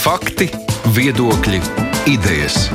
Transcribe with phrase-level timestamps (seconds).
[0.00, 0.46] Fakti,
[0.96, 1.58] viedokļi,
[2.08, 2.70] idejas.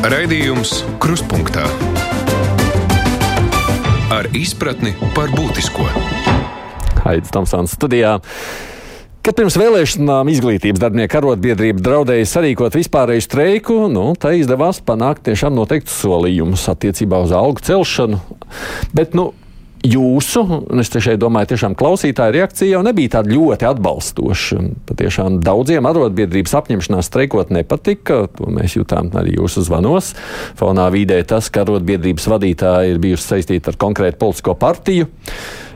[0.00, 0.70] Raidījums
[1.02, 1.66] Kruspunkta
[4.16, 5.84] ar izpratni par būtisko.
[7.02, 8.14] Haidis Tomsons studijā.
[9.20, 15.52] Kad pirms vēlēšanām izglītības darbinieku arotbiedrība draudēja sarīkot vispārēju streiku, nu, tā izdevās panākt tiešām
[15.60, 18.24] noteiktus solījumus attiecībā uz algu celšanu.
[18.96, 19.34] Bet, nu,
[19.84, 20.42] jūsu,
[20.72, 24.60] un es šeit domāju, tiešām klausītāja reakcija jau nebija tāda ļoti atbalstoša.
[24.88, 28.24] Patiešām daudziem arotbiedrības apņemšanās streikot nepatika.
[28.38, 30.14] To mēs jutām arī jūsu zvanos.
[30.58, 35.10] Fonā vidē tas, ka arotbiedrības vadītāji ir bijusi saistīti ar konkrētu politisko partiju.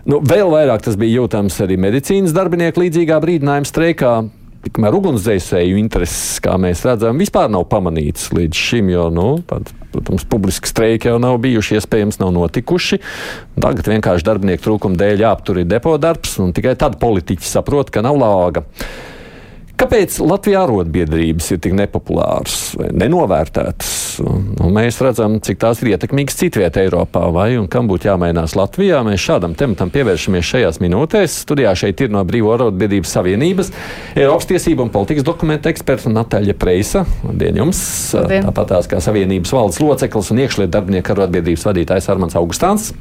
[0.09, 4.13] Nu, vēl vairāk tas bija jūtams arī medicīnas darbinieku līdzīgā brīdinājuma streikā.
[4.69, 10.27] Tikmēr ugunsdzēsēju intereses, kā mēs redzam, vispār nav pamanītas līdz šim, jo, nu, pat, protams,
[10.29, 12.99] publiski streiki jau nav bijuši, iespējams, nav notikuši.
[13.57, 18.21] Tagad vienkārši darbinieku trūkuma dēļ jāaptur depo darbs, un tikai tad politiķi saprot, ka nav
[18.21, 18.67] lāga.
[19.79, 24.08] Kāpēc Latvijā arotbiedrības ir tik nepopulāras vai nenovērtētas?
[24.25, 29.01] Nu, mēs redzam, cik tās ir ietekmīgas citvietā Eiropā, vai un kam būtu jāmainās Latvijā.
[29.07, 31.41] Mēs šādam tematam pievēršamies šajās minūtēs.
[31.45, 33.73] Studijā šeit ir no Brīvo arotbiedrības savienības
[34.19, 37.05] Eiropas tiesību un politikas dokumentu eksperta Natāļa Preisa.
[37.27, 37.81] Labdien jums!
[38.17, 38.49] Labdien.
[38.49, 42.93] Tāpat tās kā savienības valdes loceklis un iekšlietu darbinieku arotbiedrības vadītājs Armans Augustāns.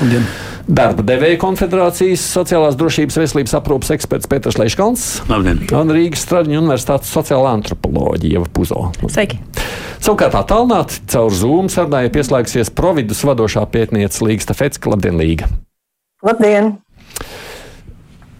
[0.00, 0.26] Labdien.
[0.70, 5.06] Darba devēja konfederācijas sociālās drošības veselības aprūpas eksperts Pēters Leiškalns.
[5.30, 5.64] Labdien!
[5.74, 8.90] Un Rīgas Straģiņu universitātes sociālā antropoloģija Puzo.
[9.08, 9.40] Sveiki!
[10.00, 14.90] Savukārt attālināti caur Zoom sarunai pieslēgsies Providus vadošā pētniece Līga Stafetska.
[14.92, 15.48] Labdien, Līga!
[16.22, 16.74] Labdien!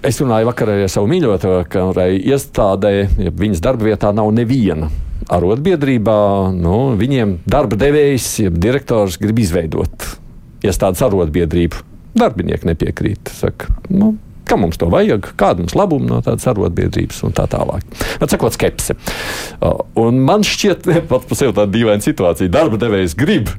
[0.04, 2.92] Es runāju vakarā ar savu mīļoto, ka iestādē,
[3.24, 4.90] ja viņas darba vietā nav neviena
[5.32, 6.20] arotbiedrībā,
[6.56, 10.08] nu, viņiem darba devējs, ja direktors grib izveidot
[10.64, 11.86] iestādes arotbiedrību
[12.20, 13.30] Darbinieki nepiekrīt.
[13.32, 14.16] Saka, nu,
[14.50, 17.84] Kam mums to vajag, kāda mums labuma no tādas arotbiedrības un tā tālāk.
[18.18, 18.96] Atsakot, skepse.
[20.00, 22.50] Un man šķiet, pats par sevi tāda dīvaina situācija.
[22.50, 23.52] Darba devējs grib,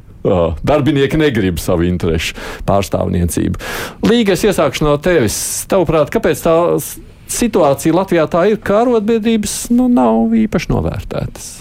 [0.68, 2.36] darbinieki negrib savu interesu
[2.68, 3.62] pārstāvniecību.
[4.10, 5.40] Līga, es iesākšu no tevis.
[5.72, 6.56] Tavuprāt, kāpēc tā
[7.32, 11.52] situācija Latvijā tā ir, ka arotbiedrības nu, nav īpaši novērtētas?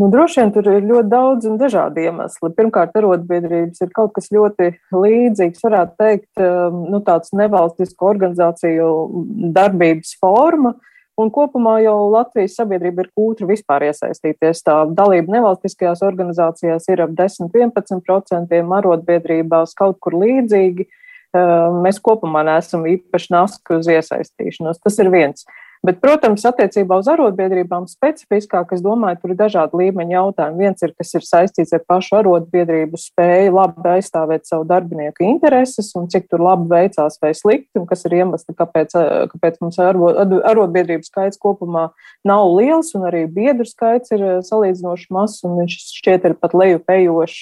[0.00, 2.48] Nu, droši vien tur ir ļoti daudz un dažādi iemesli.
[2.56, 8.86] Pirmkārt, arotbiedrības ir kaut kas ļoti līdzīgs, varētu teikt, um, nu, tāds nevalstisku organizāciju
[9.52, 10.72] darbības forma.
[11.20, 14.64] Un kopumā jau Latvijas sabiedrība ir kūtra vispār iesaistīties.
[14.64, 20.88] Tā dalība nevalstiskajās organizācijās ir ap 10-11%, arotbiedrībās kaut kur līdzīgi.
[21.36, 24.80] Um, mēs kopumā neesam īpaši naski uz iesaistīšanos.
[24.80, 25.44] Tas ir viens.
[25.80, 30.60] Bet, protams, attiecībā uz arotbiedrībām specifiskāk, es domāju, tur ir dažādi līmeņi jautājumi.
[30.60, 36.10] Viens ir, kas ir saistīts ar pašu arotbiedrību spēju labi aizstāvēt savu darbinieku intereses un
[36.12, 38.92] cik tur labi veicās vai slikti, un kas ir iemesli, kāpēc,
[39.32, 41.86] kāpēc mums arotbiedrību skaits kopumā
[42.28, 47.40] nav liels, un arī biedru skaits ir salīdzinoši mazs, un viņš šķiet ir pat lejupējošs.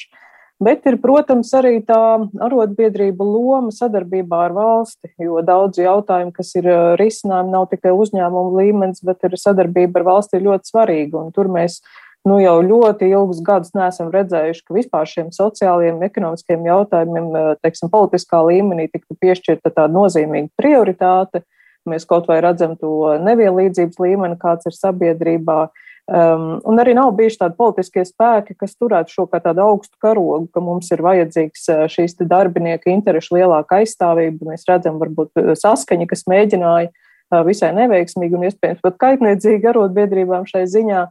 [0.58, 6.66] Bet ir, protams, arī tā arotbiedrība loma sadarbībā ar valsti, jo daudz jautājumu, kas ir
[6.98, 11.22] risinājumi, nav tikai uzņēmumu līmenis, bet ir sadarbība ar valsti ļoti svarīga.
[11.22, 11.78] Un tur mēs
[12.26, 17.30] nu, jau ļoti ilgus gadus neesam redzējuši, ka vispār šiem sociālajiem, ekonomiskiem jautājumiem,
[17.62, 21.46] teiksim, politiskā līmenī tiktu piešķirta tāda nozīmīga prioritāte.
[21.88, 25.60] Mēs kaut vai redzam to nevienlīdzības līmeni, kāds ir sabiedrībā.
[25.68, 29.92] Uh, Um, un arī nav bijuši tādi politiskie spēki, kas turētu šo kā tādu augstu
[30.00, 34.48] karogu, ka mums ir vajadzīgs uh, šīs darbinieku interešu lielāka aizstāvība.
[34.48, 40.48] Mēs redzam, varbūt uh, saskaņa, kas mēģināja uh, visai neveiksmīgi un iespējams pat kaitniecīgi arotbiedrībām
[40.48, 41.06] šai ziņā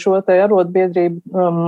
[0.00, 1.58] šo te arotbiedrību um,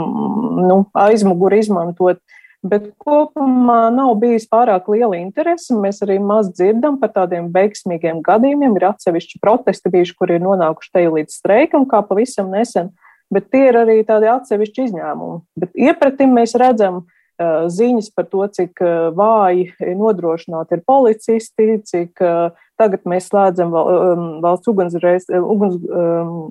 [0.65, 2.17] nu, aizmuguri izmantot.
[2.17, 5.75] Uh, Bet kopumā nav bijis pārāk liela interese.
[5.77, 8.79] Mēs arī maz dzirdam par tādiem veiksmīgiem gadījumiem.
[8.79, 12.89] Ir atsevišķi protesti bijuši, kur ir nonākuši te līdz streikam, kā pavisam nesen,
[13.33, 15.43] bet tie ir arī tādi atsevišķi izņēmumi.
[15.61, 19.69] Bet iepratim mēs redzam uh, ziņas par to, cik uh, vāji
[20.01, 26.49] nodrošināti ir policisti, cik uh, tagad mēs slēdzam val, um, valsts ugunsreiz, uguns, um,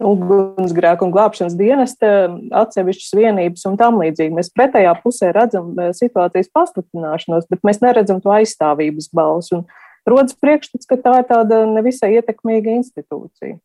[0.00, 2.10] ugunsgrēku un glābšanas dienesta
[2.62, 4.34] atsevišķas vienības un tam līdzīgi.
[4.36, 9.64] Mēs pretējā pusē redzam eh, situācijas pasliktināšanos, bet mēs neredzam to aizstāvības balsu.
[10.08, 13.60] Rodas priekšstats, ka tā ir tāda nevisai ietekmīga institūcija.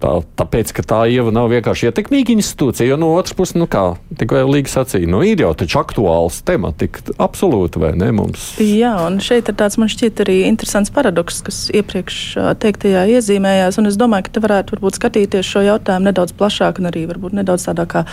[0.00, 3.82] Tā, tāpēc, ka tā jau nav vienkārši ietekmīga institūcija, jo no otras puses, nu kā
[4.16, 8.54] tikko Līga sacīja, nu ir jau taču aktuāls tematika, absolūti vai ne mums?
[8.64, 12.22] Jā, un šeit ir tāds man šķiet arī interesants paradoks, kas iepriekš
[12.64, 16.88] teiktajā iezīmējās, un es domāju, ka te varētu varbūt skatīties šo jautājumu nedaudz plašāk un
[16.88, 18.08] arī varbūt nedaudz tādā kā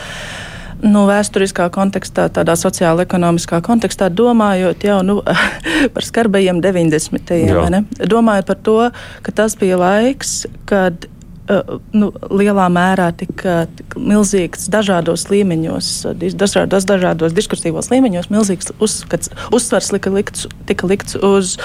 [0.78, 5.16] Nu, vēsturiskā kontekstā, tādā sociāla ekonomiskā kontekstā, domājot jau nu,
[5.96, 7.34] par skarbajiem 90.
[7.50, 8.76] gadiem, domājot par to,
[9.26, 11.08] ka tas bija laiks, kad
[11.96, 15.90] nu, lielā mērā tika, tika milzīgs dažādos līmeņos,
[16.36, 21.56] dažādos, dažādos diskursīvos līmeņos, milzīgs uzskats, uzsvars lika likts, tika likts uz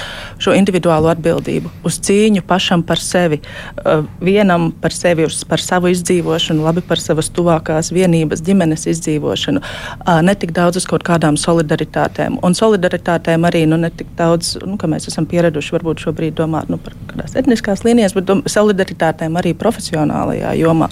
[0.43, 6.63] šo individuālo atbildību, uz cīņu pašam par sevi, eh, vienam par sevi, par savu izdzīvošanu,
[6.63, 12.39] labi par savas tuvākās vienības, ģimenes izdzīvošanu, eh, ne tik daudz uz kaut kādām solidaritātēm.
[12.43, 16.69] Un solidaritātēm arī nu, ne tik daudz, nu, ka mēs esam pieraduši varbūt šobrīd domāt
[16.69, 16.95] nu, par
[17.35, 20.89] etniskās līnijās, bet solidaritātēm arī profesionāli profesionālajā jomā.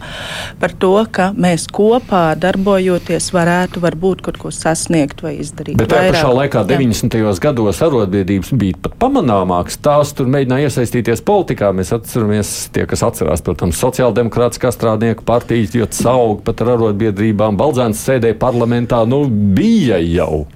[0.61, 5.79] Par to, ka mēs kopā darbojoties varētu varbūt kaut ko sasniegt vai izdarīt.
[5.81, 7.19] Bet tajā pašā laikā, 90.
[7.21, 7.35] Jā.
[7.43, 9.79] gados, arotbiedrības bija pat pamanāmākas.
[9.85, 11.73] Tās tur mēģināja iesaistīties politikā.
[11.77, 17.59] Mēs atceramies, tie, kas atcerās, protams, sociāldemokrātiskā strādnieku partijas, jo caug pat ar arotbiedrībām.
[17.61, 20.47] Baldzēns sēdēja parlamentā, nu bija jau.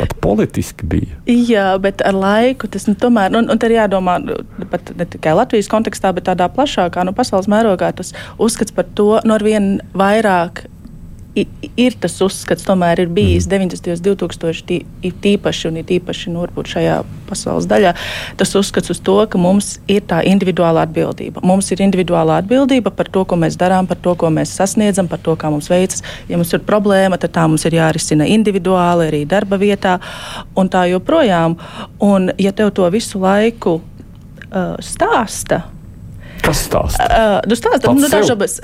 [0.00, 1.20] Pat politiski bija.
[1.30, 4.18] Jā, bet ar laiku tas nu, tomēr, un, un te ir jādomā
[4.70, 9.12] pat ne tikai Latvijas kontekstā, bet tādā plašākā, nu, pasaules mērogā tas uzskats par to,
[9.24, 10.66] nu, ar vien vairāk
[11.78, 13.68] ir tas uzskats, tomēr ir bijis mm.
[13.70, 13.90] 90.
[13.94, 14.78] un 2000.
[15.22, 16.96] tīpaši, un ir īpaši nu, šajā
[17.28, 17.92] pasaules daļā,
[18.40, 21.42] tas uzskats uz to, ka mums ir tā individuāla atbildība.
[21.46, 25.22] Mums ir individuāla atbildība par to, ko mēs darām, par to, ko mēs sasniedzam, par
[25.22, 26.02] to, kā mums veicas.
[26.28, 29.98] Ja mums ir problēma, tad tā mums ir jārisina individuāli, arī darba vietā,
[30.58, 31.58] un tā joprojām.
[32.02, 35.62] Un, ja tev to visu laiku uh, stāsta,
[36.44, 37.06] Kas stāsta?
[37.06, 38.58] Uh, nu, stāsta nu, dažabas.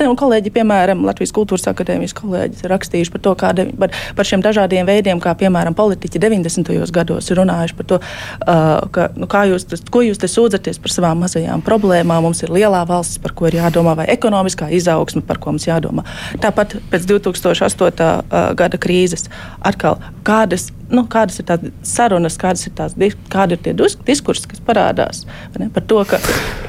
[0.00, 4.88] ne, kolēģi, piemēram, Latvijas Kultūras Akadēmijas kolēģis rakstījuši par to, kāda, par, par šiem dažādiem
[4.88, 6.72] veidiem, kā piemēram politiķi 90.
[6.94, 10.94] gados ir runājuši par to, uh, ka, nu, jūs, tas, ko jūs te sūdzaties par
[10.94, 12.22] savām mazajām problēmām.
[12.22, 16.06] Mums ir lielā valsts, par ko ir jādomā, vai ekonomiskā izaugsme, par ko mums jādomā.
[16.42, 17.82] Tāpat pēc 2008.
[17.82, 19.28] Uh, gada krīzes
[19.64, 22.96] atkal kādas nu, kādas ir tās sarunas, kādas ir tās
[23.32, 25.24] kādi ir tie diskursi, kas parādās
[25.58, 26.20] ne, par to, ka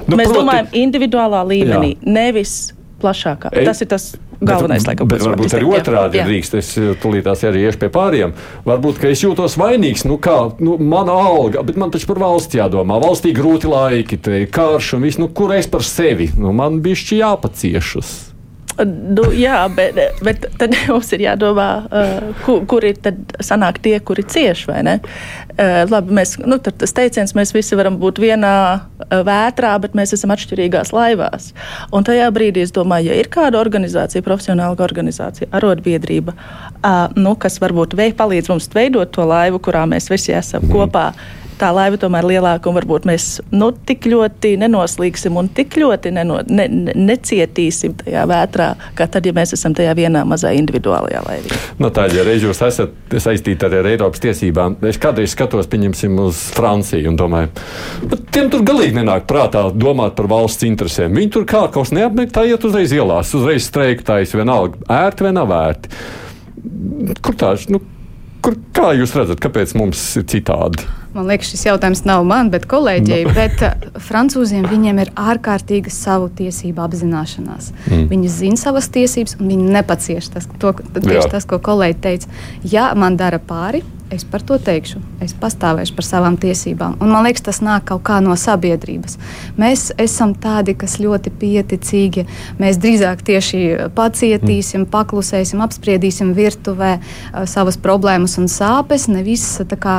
[0.07, 2.13] nu, mēs proti, domājam individuālā līmenī, jā.
[2.19, 2.57] nevis
[3.03, 3.51] plašākā.
[3.53, 5.09] Ei, tas ir tas galvenais, laikam.
[5.11, 6.57] Bet varbūt arī otrādi ir drīkst.
[6.59, 8.35] Es eh, tulītās arī iešu pie pāriem.
[8.67, 12.57] Varbūt, ka es jūtos vainīgs, nu kā, nu, mana alga, bet man taču par valsts
[12.57, 12.99] jādomā.
[13.03, 14.19] Valstī grūti laiki,
[14.53, 16.31] karš un viss, nu, kur es par sevi?
[16.39, 18.13] Nu, man bišķi jāpaciešas.
[18.81, 22.97] Nu, jā, bet, bet tad mums ir jādomā, uh, kur, kur ir
[23.43, 24.95] sanāk tie, kuri cieš vai ne.
[25.53, 30.15] Uh, labi, mēs, nu, tas teiciens, mēs visi varam būt vienā uh, vētrā, bet mēs
[30.17, 31.51] esam atšķirīgās laivās.
[31.93, 37.61] Un tajā brīdī es domāju, ja ir kāda organizācija, profesionāla organizācija, arotbiedrība, uh, nu, kas
[37.61, 40.73] varbūt vei, palīdz mums veidot to laivu, kurā mēs visi esam mm.
[41.59, 46.39] Tā laiva tomēr lielāka, un varbūt mēs nu, tik ļoti nenoslīgsim un tik ļoti neno,
[46.49, 51.61] ne, ne, necietīsim tajā vētrā, kā tad, ja mēs esam tajā vienā mazā individuālajā laivā.
[51.77, 56.17] No nu, tā, ja reiz jūs esat saistīti ar Eiropas tiesībām, es kādreiz skatos, pieņemsim,
[56.23, 57.53] uz Franciju un domāju,
[58.11, 61.15] bet tiem tur galīgi nenāk prātā domāt par valsts interesēm.
[61.17, 65.33] Viņi tur kā kaut kas neapmeklē, tā iet uzreiz ielās, uzreiz streiktājas, vienalga, ērti vai
[65.35, 65.91] nav ērti.
[67.23, 67.81] Kur tā, nu,
[68.43, 70.85] kur, kā jūs redzat, kāpēc mums ir citādi?
[71.13, 73.27] Man liekas, šis jautājums nav man, bet kolēģiem.
[73.29, 73.33] No.
[73.37, 77.69] Bet uh, francūziem viņiem ir ārkārtīga savu tiesību apzināšanās.
[77.85, 78.07] Mm.
[78.09, 82.33] Viņi zina savas tiesības, un viņi nepacieš tas, to, tieši tas, ko kolēģi teica.
[82.65, 85.01] Ja man dara pāri, es par to teikšu.
[85.23, 86.97] Es pastāvēšu par savām tiesībām.
[87.03, 89.17] Un man liekas, tas nāk kaut kā no sabiedrības.
[89.59, 92.25] Mēs esam tādi, kas ļoti pieticīgi.
[92.61, 93.63] Mēs drīzāk tieši
[93.97, 99.09] pacietīsim, paklusēsim, apspriedīsim virtuvē uh, savas problēmas un sāpes.
[99.11, 99.97] Nevis tā kā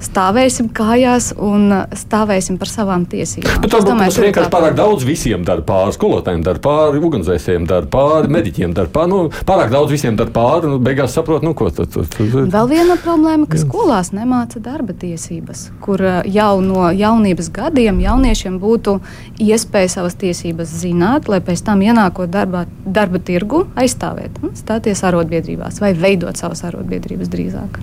[0.00, 3.60] stāvēsim kājās un uh, stāvēsim par savām tiesībām.
[3.64, 8.30] Bet varbūt mums vienkārši pārāk daudz visiem dara pāri, skolotājiem dara pāri, ugunsdzēsējiem dara pāri,
[8.32, 9.12] mediķiem dara pāri.
[9.12, 11.98] Nu, pārāk daudz visiem dara pāri, nu, beigās saprot, nu, ko tad.
[12.20, 18.56] Vēl viena problēma, ka skolās nemāca darba tiesības, kur uh, jau no jaunības gadiem jauniešiem
[18.62, 18.96] būtu
[19.40, 25.80] iespēja savas tiesības zināt, lai pēc tam ienākot darbā, darba tirgu aizstāvēt, nu, stāties arotbiedrībās
[25.82, 27.80] vai veidot savas arotbiedrības drīzāk.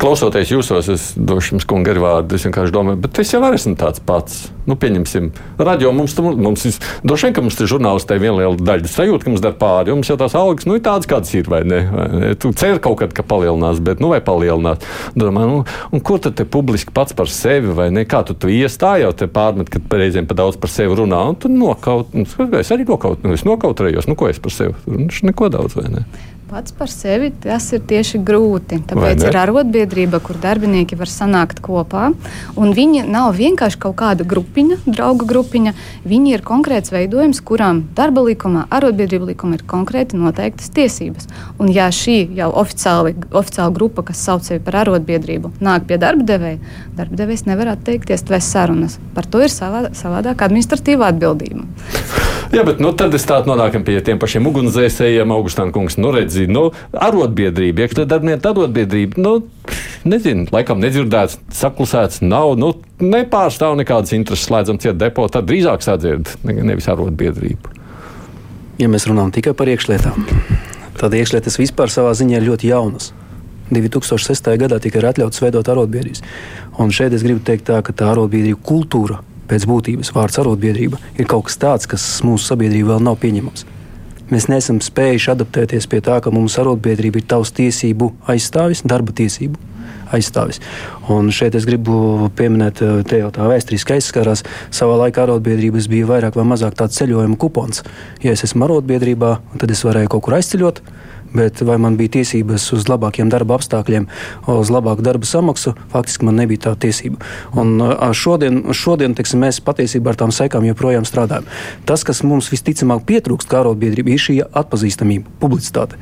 [0.00, 2.36] Klausoties jūsos, es došu jums kungi ir vārdi.
[2.36, 4.44] Es vienkārši domāju, bet es jau esmu tāds pats.
[4.64, 5.28] Nu, pieņemsim,
[5.60, 9.32] radio mums, mums ir droši vien, ka mums ir žurnālistē viena liela daļa sajūta, ka
[9.32, 9.92] mums dara pāri.
[9.92, 11.50] Mums jau tās algas nu, ir tādas, kādas ir.
[11.52, 11.82] Vai ne?
[11.92, 12.32] Vai ne?
[12.40, 14.84] Tu cer kaut kad, ka palielinās, bet nu vai palielinās.
[15.18, 18.06] Domā, nu, un kur tad te publiski pats par sevi vai ne?
[18.08, 21.38] Kā tu to iestāji, jau te pārmet, ka reizēm pa daudz par sevi runā, un
[21.40, 22.16] tu nokaut.
[22.16, 22.24] Nu,
[22.60, 24.08] es arī nokaut, nu, es nokautrējos.
[24.08, 24.76] Nu, ko es par sevi?
[24.88, 26.08] Nu, neko daudz vai ne?
[26.54, 28.76] Pats par sevi tas ir tieši grūti.
[28.86, 32.12] Tāpēc ir arotbiedrība, kur darbinieki var sanākt kopā.
[32.54, 35.72] Viņi nav vienkārši kaut kāda grupiņa, draugu grupiņa.
[36.06, 41.26] Viņi ir konkrēts veidojums, kurām darba likumā, arotbiedrība likumā ir konkrēti noteiktas tiesības.
[41.58, 46.22] Un, ja šī jau oficiāli, oficiāla grupa, kas sauc sevi par arotbiedrību, nāk pie darba
[46.28, 46.62] devēja,
[46.94, 49.00] darba devējs nevar atteikties tvest sarunas.
[49.18, 51.66] Par to ir savā, savādāk administratīva atbildība.
[52.54, 55.32] Jā, bet nu, tad es tādu nonākam pie tiem pašiem ugunsdzēsējiem.
[55.34, 59.18] Augustāna kungs, nu redzi, nu, arotbiedrība, iekšļa darbinieku arotbiedrība.
[59.18, 59.32] Nu,
[60.06, 62.70] nezinu, laikam nedzirdēts, saklusēts, nav, nu,
[63.02, 67.74] nepārstāv nekādas intereses slēdzam ciet depo, tad drīzāk sadzird, nevis arotbiedrību.
[68.78, 70.22] Ja mēs runājam tikai par iekšlietām,
[71.02, 73.10] tad iekšlietas vispār savā ziņā ir ļoti jaunas.
[73.74, 74.54] 2006.
[74.62, 76.22] gadā tika atļauts veidot arotbiedrības.
[76.78, 81.28] Un šeit es gribu teikt, tā, ka tā arotbiedrība kultūra pēc būtības vārds arotbiedrība ir
[81.30, 83.66] kaut kas tāds, kas mūsu sabiedrībā vēl nav pieņemams.
[84.32, 89.60] Mēs neesam spējuši adaptēties pie tā, ka mums arotbiedrība ir tavs tiesību aizstāvis, darba tiesību
[90.14, 90.60] aizstāvis.
[91.12, 94.44] Un šeit es gribu pieminēt, eh, te jau tā vēsturiski aizskarās.
[94.70, 97.82] Savā laikā arotbiedrības bija vairāk vai mazāk tāds ceļojuma kupons.
[98.22, 100.80] Ja es esmu arotbiedrībā, tad es varēju kaut kur aizceļot
[101.34, 104.06] bet vai man bija tiesības uz labākiem darba apstākļiem,
[104.54, 107.20] uz labāku darba samaksu, faktiski man nebija tā tiesība.
[107.58, 107.76] Un
[108.16, 111.48] šodien, šodien teiksim, mēs patiesībā ar tām sekām joprojām strādājam.
[111.88, 116.00] Tas, kas mums visticamāk pietrūkst kā arotbiedrība, ir šī atpazīstamība, publicitāte.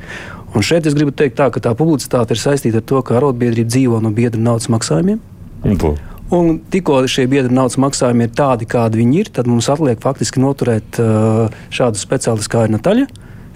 [0.53, 3.73] Un šeit es gribu teikt, tā, ka tā publicitāte ir saistīta ar to, ka arotbiedrība
[3.73, 5.21] dzīvo no biedru naudas maksājumiem.
[5.63, 5.79] Un,
[6.33, 10.41] Un tikko šie biedru naudas maksājumi ir tādi, kādi viņi ir, tad mums atliek faktiski
[10.41, 13.05] noturēt uh, šādu speciālistu kā ir Natāļa,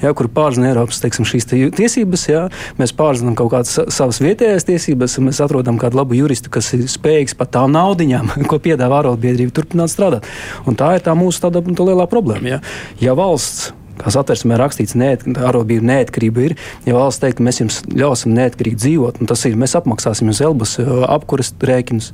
[0.01, 2.27] ja, kur pārzina Eiropas teiksim, šīs te tiesības.
[2.30, 2.44] Ja,
[2.80, 6.86] mēs pārzinām kaut kādas savas vietējās tiesības, un mēs atrodam kādu labu juristu, kas ir
[6.92, 10.27] spējīgs pat tām naudiņām, ko piedāvā arotbiedrība, turpināt strādāt.
[10.68, 12.58] Un tā ir tā mūsu tāda, tā lielā problēma.
[12.58, 12.62] Ja,
[13.04, 16.56] ja valsts kā satversmē rakstīts, arotbiedrība neatkarība ir.
[16.86, 20.75] Ja valsts teikt, mēs jums ļausim neatkarīgi dzīvot, tas ir, mēs apmaksāsim jums elbas
[21.10, 22.12] apkuras rēķinus,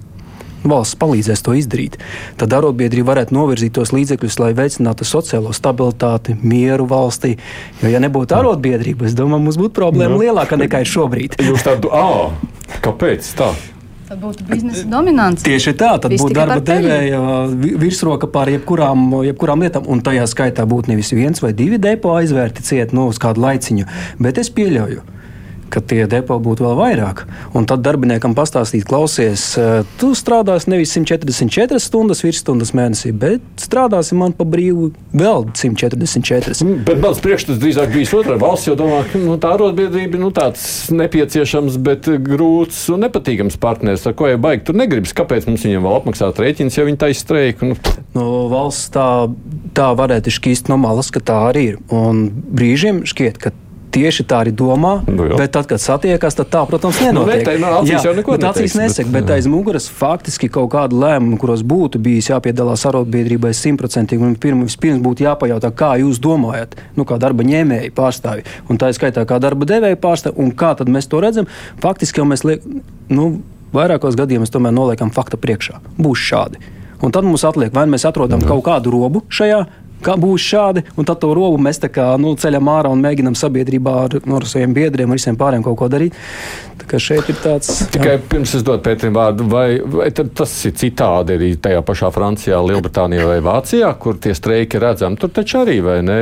[0.68, 2.00] valsts palīdzēs to izdarīt,
[2.40, 7.36] tad arotbiedrība varētu novirzīt tos līdzekļus, lai veicinātu sociālo stabilitāti, mieru valstī.
[7.82, 10.20] Jo, ja nebūtu arotbiedrība, es domāju, mums būtu problēma no.
[10.20, 10.26] Nu.
[10.26, 11.38] lielāka nekā ir šobrīd.
[11.44, 12.34] Jūs tādu, ah,
[12.84, 13.54] kāpēc tā?
[14.14, 15.46] Tad būtu biznesa dominants.
[15.46, 17.22] Tieši tā, tad būtu darba devēja
[17.82, 22.66] virsroka pār jebkurām, jebkurām lietām, un tajā skaitā būtu nevis viens vai divi depo aizvērti
[22.68, 23.88] ciet nu, uz kādu laiciņu,
[24.22, 25.13] bet es pieļauju
[25.74, 27.24] ka tie depo būtu vēl vairāk.
[27.58, 34.18] Un tad darbiniekam pastāstīt, klausies, eh, tu strādāsi nevis 144 stundas virsstundas mēnesī, bet strādāsi
[34.20, 36.62] man pa brīvu vēl 144.
[36.62, 40.24] Mm, bet mans priekšstats drīzāk bijis otrā valsts, jo domāju, ka nu, tā arotbiedrība ir
[40.24, 44.06] nu, tāds nepieciešams, bet grūts un nepatīkams partneris.
[44.10, 47.26] Ar ko jau baigi tur negribas, kāpēc mums viņiem vēl apmaksāt rēķins, ja viņi taisa
[47.26, 47.74] streiku?
[47.74, 47.80] Nu.
[48.14, 49.08] No valsts tā,
[49.74, 51.80] tā varētu šķīst no malas, ka tā arī ir.
[51.94, 53.54] Un brīžiem šķiet, ka
[53.94, 54.96] tieši tā arī domā.
[55.08, 55.38] Nu, jā.
[55.40, 57.46] bet tad, kad satiekas, tad tā, protams, nenotiek.
[57.62, 61.64] Nu, ne, acīs jā, bet acīs nesek, bet, aiz muguras faktiski kaut kāda lēmuma, kuros
[61.68, 64.34] būtu bijis jāpiedalās arotbiedrībai simtprocentīgi.
[64.44, 69.00] Pirms, vispirms būtu jāpajautā, kā jūs domājat, nu, kā darba ņēmēji pārstāvi, un tā ir
[69.00, 71.50] skaitā kā darba devēja pārstāvi, un kā tad mēs to redzam.
[71.84, 72.82] Faktiski jau mēs liekam,
[73.14, 73.30] nu,
[73.74, 75.82] vairākos gadījumos tomēr noliekam fakta priekšā.
[75.98, 76.62] Būs šādi.
[77.04, 78.48] Un tad mums atliek, vai nu mēs atrodam mm.
[78.48, 79.66] kaut kādu robu šajā
[80.06, 83.96] kā būs šādi, un tad to robu mēs kā, nu, ceļam ārā un mēģinam sabiedrībā
[84.06, 86.18] ar, nu, ar saviem biedriem, ar visiem pārējiem kaut ko darīt.
[86.94, 87.70] Šeit ir tāds.
[87.94, 88.22] Tikai jā.
[88.30, 93.26] pirms es dodu Pēterim vārdu, vai, vai tas ir citādi arī tajā pašā Francijā, Lielbritānijā
[93.30, 95.18] vai Vācijā, kur tie streiki redzami.
[95.18, 96.18] Tur taču arī vai ne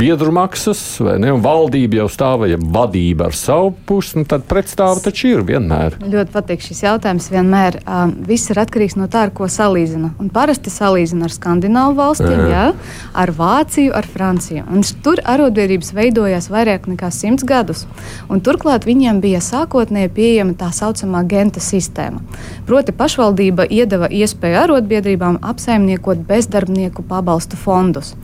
[0.00, 4.48] biedru maksas, vai ne, un valdība jau stāv, ja vadība ar savu pusi, nu, tad
[4.50, 6.00] pretstāva taču ir vienmēr.
[6.02, 7.78] Ļoti patīk šis jautājums vienmēr.
[7.84, 10.14] Um, viss ir atkarīgs no tā, ar ko salīdzina.
[10.18, 12.46] Un parasti salīdzina ar Skandināvu valstīm.
[12.48, 12.50] Jā.
[12.54, 14.64] Jā ar Vāciju, ar Franciju.
[14.70, 17.84] Un tur arotbiedrības veidojās vairāk nekā simts gadus.
[18.28, 22.22] Un turklāt viņiem bija sākotnēji pieejama tā saucamā genta sistēma.
[22.66, 28.14] Proti, pašvaldība iedeva iespēju arotbiedrībām apsaimniekot bezdarbnieku pabalstu fondus.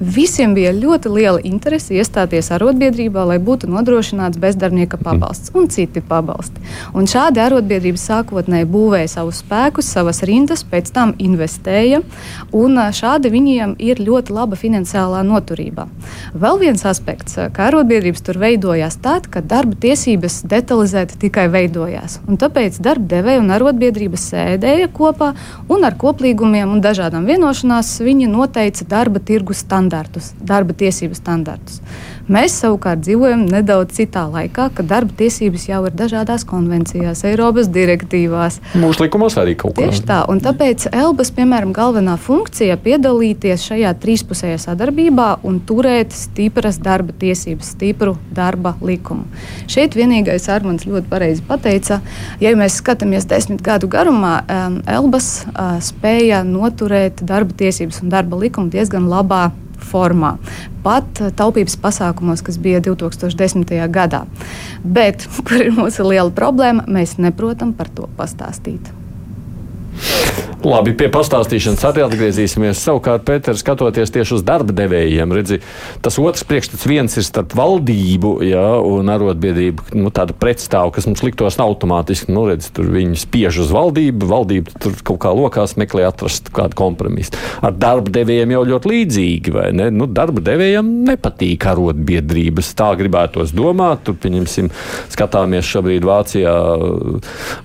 [0.00, 5.04] Visiem bija ļoti liela interese iestāties arotbiedrībā, lai būtu nodrošināts bezdarbnieka mhm.
[5.06, 6.62] pabalsts un citi pabalsti.
[6.98, 12.02] Un šādi arotbiedrības sākotnēji būvēja savus spēkus, savas rindas, pēc tam investēja,
[12.52, 15.86] un šādi viņiem ir ļoti laba finansiālā noturība.
[16.34, 22.18] Vēl viens aspekts, ka arotbiedrības tur veidojās tad, kad darba tiesības detalizēti tikai veidojās.
[22.26, 25.32] Un tāpēc darba devēja un arotbiedrības sēdēja kopā
[25.70, 31.80] un ar koplīgumiem un dažādām vienošanās viņi noteica darba tirgus standartus standartus, darba tiesību standartus.
[32.24, 38.60] Mēs savukārt dzīvojam nedaudz citā laikā, kad darba tiesības jau ir dažādās konvencijās, Eiropas direktīvās.
[38.80, 39.84] Mūsu likumos arī kaut kā.
[39.84, 46.80] Tieši tā, un tāpēc Elbas, piemēram, galvenā funkcija piedalīties šajā trīspusējā sadarbībā un turēt stipras
[46.80, 49.28] darba tiesības, stipru darba likumu.
[49.68, 52.00] Šeit vienīgais Armāns ļoti pareizi pateica,
[52.40, 55.44] ja mēs skatāmies desmit gadu garumā, um, Elbas
[55.84, 59.50] spēja noturēt darba tiesības un darba likumu diezgan labā
[59.84, 60.34] formā,
[60.84, 63.74] pat taupības pasākumos, kas bija 2010.
[63.94, 64.24] gadā.
[64.84, 68.92] Bet, kur ir mūsu liela problēma, mēs neprotam par to pastāstīt.
[70.64, 72.78] Labi, pie pastāstīšanas atgriezīsimies.
[72.80, 75.58] Savukārt, Pēters, skatoties tieši uz darba devējiem, redzi,
[76.00, 79.90] tas otrs priekšstats viens ir starp valdību jā, un arotbiedrību.
[80.00, 84.72] Nu, tāda pretstāva, kas mums liktos automātiski, nu, redz, tur viņi spiež uz valdību, valdība
[84.80, 87.36] tur kaut kā lokās meklē atrast kādu kompromisu.
[87.60, 89.90] Ar darba devējiem jau ļoti līdzīgi, vai ne?
[89.92, 92.72] Nu, darba devējiem nepatīk arotbiedrības.
[92.78, 94.06] Tā gribētos domāt.
[94.08, 94.72] Tur, pieņemsim,
[95.12, 96.56] skatāmies šobrīd Vācijā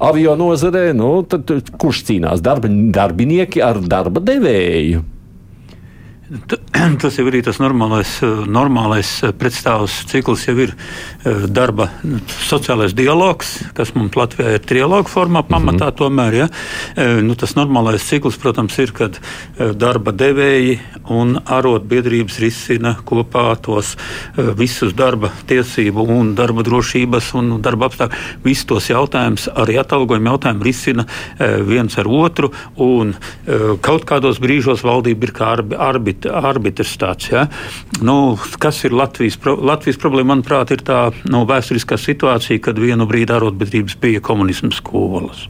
[0.03, 1.47] avio nozarē, nu, tad
[1.79, 2.67] kurš cīnās darba?
[2.95, 5.05] Darbinieki ar darba devēju.
[7.01, 8.09] Tas jau ir tas normālais,
[8.45, 9.09] normālais
[9.39, 11.87] pretstāvs cikls, jau ir eh, darba
[12.45, 15.97] sociālais dialogs, kas mums Latvijā ir trialogu formā, pamatā mm -hmm.
[15.97, 16.33] tomēr.
[16.37, 16.47] Ja?
[16.95, 23.57] Eh, nu, tas normālais cikls, protams, ir, kad eh, darba devēji un arotbiedrības risina kopā
[23.61, 23.97] tos
[24.37, 30.63] visus darba tiesību un darba drošības un darba apstākļu, visus tos jautājumus, arī atalgojuma jautājumu
[30.63, 31.05] risina
[31.65, 33.15] viens ar otru, un
[33.81, 35.55] kaut kādos brīžos valdība ir kā
[36.27, 37.29] arbitra arbitrs tāds.
[37.31, 37.47] Ja?
[38.01, 40.29] Nu, kas ir Latvijas, pro, Latvijas problēma?
[40.29, 45.47] Manuprāt, ir tā nu, vēsturiskā situācija, kad vienu brīdi arotbiedrības bija komunisma skolas.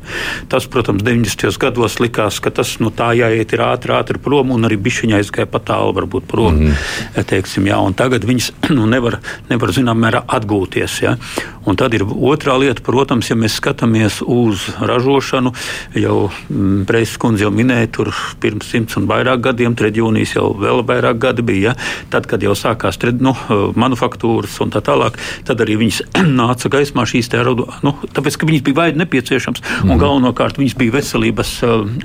[0.47, 1.57] Tas, protams, 90.
[1.59, 5.49] gados likās, ka tas nu, tā jāiet ir ātri, ātri prom, un arī bišķiņa aizgāja
[5.51, 6.55] pat tālu, varbūt prom.
[6.55, 7.23] Mm -hmm.
[7.27, 7.81] teiksim, ja?
[7.95, 11.01] Tagad viņas nu, nevar, nevar zināmā mērā atgūties.
[11.01, 11.17] Ja?
[11.65, 15.53] Un tad ir otrā lieta, protams, ja mēs skatāmies uz ražošanu,
[15.93, 20.83] jau mm, Preizes kundze jau minēja, tur pirms simts un vairāk gadiem, reģionīs jau vēl
[20.87, 21.73] vairāk gadi bija.
[21.73, 21.75] Ja?
[22.13, 23.33] Tad, kad jau sākās nu,
[23.79, 26.01] manufaktūras un tā tālāk, tad arī viņas
[26.41, 29.87] nāca gaismā šīs te raudu, nu, tāpēc, ka viņas bija vaidi nepieciešams mm.
[29.87, 30.01] un mhm.
[30.03, 31.53] galvenokārt viņas bija veselības,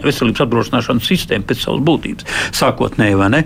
[0.05, 3.43] veselības apdrošināšanas sistēma pēc savas būtības sākotnēji?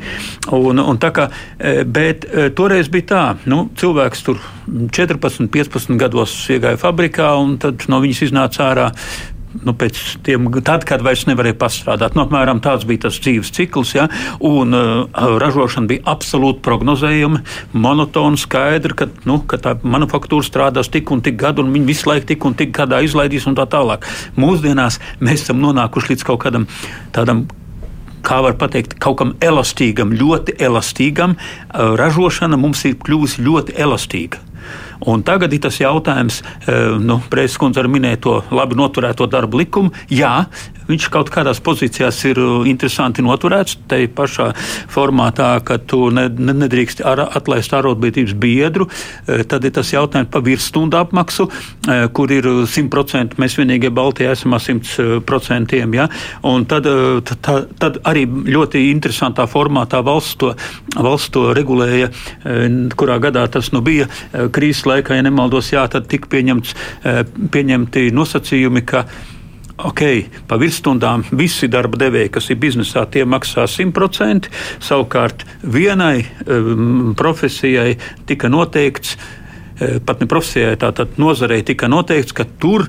[0.54, 6.34] Un, un tā kā, e, bet toreiz bija tā, nu, cilvēks tur 14, 15 gados
[6.52, 8.86] iegāja fabrikā un tad no viņas iznāca ārā
[9.66, 12.16] nu, pēc tiem, tad, kad vairs nevarēja pastrādāt.
[12.16, 14.08] Nu, apmēram tāds bija tas dzīves cikls, ja,
[14.44, 17.42] un uh, ražošana bija absolūti prognozējama,
[17.73, 22.10] monotona, skaidra, ka, nu, ka tā manufaktūra strādās tik un tik gadu, un viņi visu
[22.10, 24.06] laiku tik un tik gadā izlaidīs un tā tālāk.
[24.38, 26.68] Mūsdienās mēs esam nonākuši līdz kaut kādam
[27.16, 27.47] tādam
[28.28, 31.36] kā var teikt, kaut kam elastīgam, ļoti elastīgam.
[31.38, 34.48] Uh, ražošana mums ir kļuvusi ļoti elastīga.
[35.06, 39.61] Un tagad ir tas jautājums, eh, nu, Preizes kundze arī minēja to labi noturēto darbu
[39.63, 39.93] likumu.
[40.11, 40.47] Jā,
[40.88, 43.78] viņš kaut kādās pozīcijās ir uh, interesanti noturēts.
[43.88, 44.50] Te pašā
[44.92, 48.88] formātā, ka tu ne, ne, nedrīkst ar, atlaist arotbiedrības biedru,
[49.26, 53.36] eh, tad ir tas jautājums par virsstundu apmaksu, eh, kur ir 100%.
[53.40, 55.94] Mēs vienīgie Baltijā esam ar 100%.
[55.94, 56.08] Ja?
[56.46, 56.86] Un tad,
[57.28, 60.52] tad, tad arī ļoti interesantā formātā valsts to,
[60.96, 62.10] valsts to regulēja,
[62.98, 66.74] kurā gadā tas nu bija krīzes laikā, ja nemaldos, jā, tad tika pieņemts,
[67.54, 69.04] pieņemti nosacījumi, ka
[69.78, 70.02] ok,
[70.49, 74.50] pa virsstundām visi darba devēji, kas ir biznesā, tie maksā 100%.
[74.84, 82.49] Savukārt vienai um, profesijai tika noteikts, uh, pat ne profesijai, tātad nozarei tika noteikts, ka
[82.58, 82.88] tur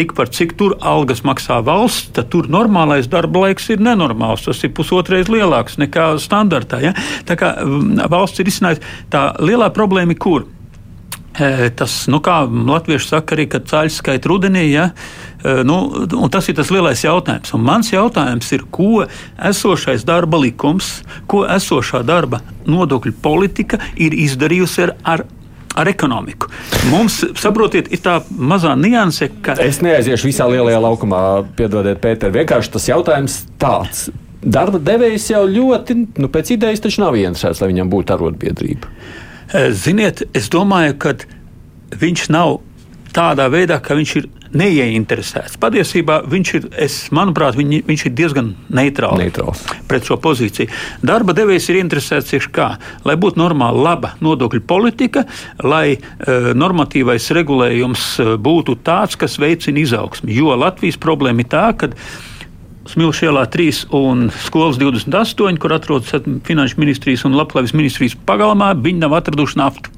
[0.00, 4.46] tikpat cik tur algas maksā valsts, tad tur normālais darba laiks ir nenormāls.
[4.46, 6.80] Tas ir pusotrais lielāks nekā standartā.
[6.86, 6.94] Ja?
[7.28, 7.52] Tā kā
[8.08, 10.48] valsts ir izsnājusi, tā lielā problēma ir kur?
[11.30, 14.88] Tas, nu, kā latvieši saka, arī, cāļi skaita rudenī, ja,
[15.64, 15.76] nu,
[16.32, 17.54] tas ir tas lielais jautājums.
[17.54, 19.04] Un mans jautājums ir, ko
[19.38, 20.98] esošais darba likums,
[21.30, 25.28] ko esošā darba nodokļu politika ir izdarījusi ar, ar
[25.74, 26.48] ar ekonomiku.
[26.90, 29.54] Mums, saprotiet, ir tā mazā nianse, ka.
[29.62, 31.20] Es neaiziešu visā lielajā laukumā,
[31.58, 32.32] piedodiet, Pēter.
[32.34, 34.08] Vienkārši tas jautājums tāds.
[34.40, 38.94] Darba devējs jau ļoti, nu, pēc idejas taču nav interesēts, lai viņam būtu arotbiedrība.
[39.50, 41.16] Eh, ziniet, es domāju, ka
[41.98, 42.60] viņš nav
[43.10, 45.56] tādā veidā, ka viņš ir neieinteresēts.
[45.62, 50.70] Patiesībā viņš ir, es, manuprāt, viņ, viņš ir diezgan neitrāls, neitrāls pret šo pozīciju.
[51.06, 52.68] Darba devējs ir interesēts tieši kā,
[53.06, 55.24] lai būtu normāla, laba nodokļu politika,
[55.62, 60.34] lai uh, normatīvais regulējums uh, būtu tāds, kas veicina izaugsmi.
[60.34, 61.90] Jo Latvijas problēma ir tā, ka
[62.90, 66.10] Smilšu ielā 3 un skolas 28, kur atrodas
[66.46, 69.92] Finanšu ministrijas un Labklājības ministrijas pagalmā, viņi nav atraduši naftu.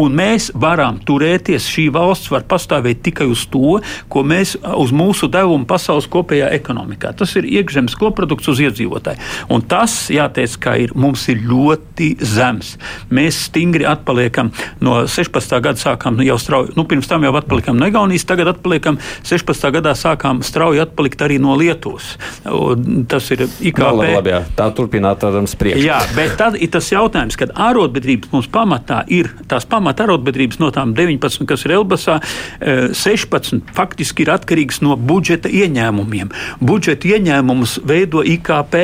[0.00, 5.28] Un mēs varam turēties, šī valsts var pastāvēt tikai uz to, ko mēs uz mūsu
[5.32, 7.14] devumu pasaules kopējā ekonomikā.
[7.18, 9.20] Tas ir iekšzemes koprodukts uz iedzīvotāju.
[9.54, 12.74] Un tas, jāteic, ka ir, mums ir ļoti zems.
[13.14, 14.52] Mēs stingri atpaliekam
[14.84, 15.58] no 16.
[15.64, 19.70] gada sākām jau strauji, nu pirms tam jau atpalikām no Igaunijas, tagad atpaliekam 16.
[19.78, 22.14] gadā sākām strauji atpalikt arī no Lietuvas.
[23.10, 23.82] Tas ir IKP.
[23.84, 24.42] No, labi, labi, jā.
[24.58, 25.84] tā turpināt ar spriekšu.
[25.84, 30.70] Jā, bet tad ir tas jautājums, kad ārotbiedrības mums pamatā ir tās pamata arotbiedrības no
[30.74, 32.18] tām 19, kas ir Elbasā,
[32.60, 36.32] 16 eh, faktiski ir atkarīgs no budžeta ieņēmumiem.
[36.64, 38.80] Budžeta ieņēmumus veido IKP,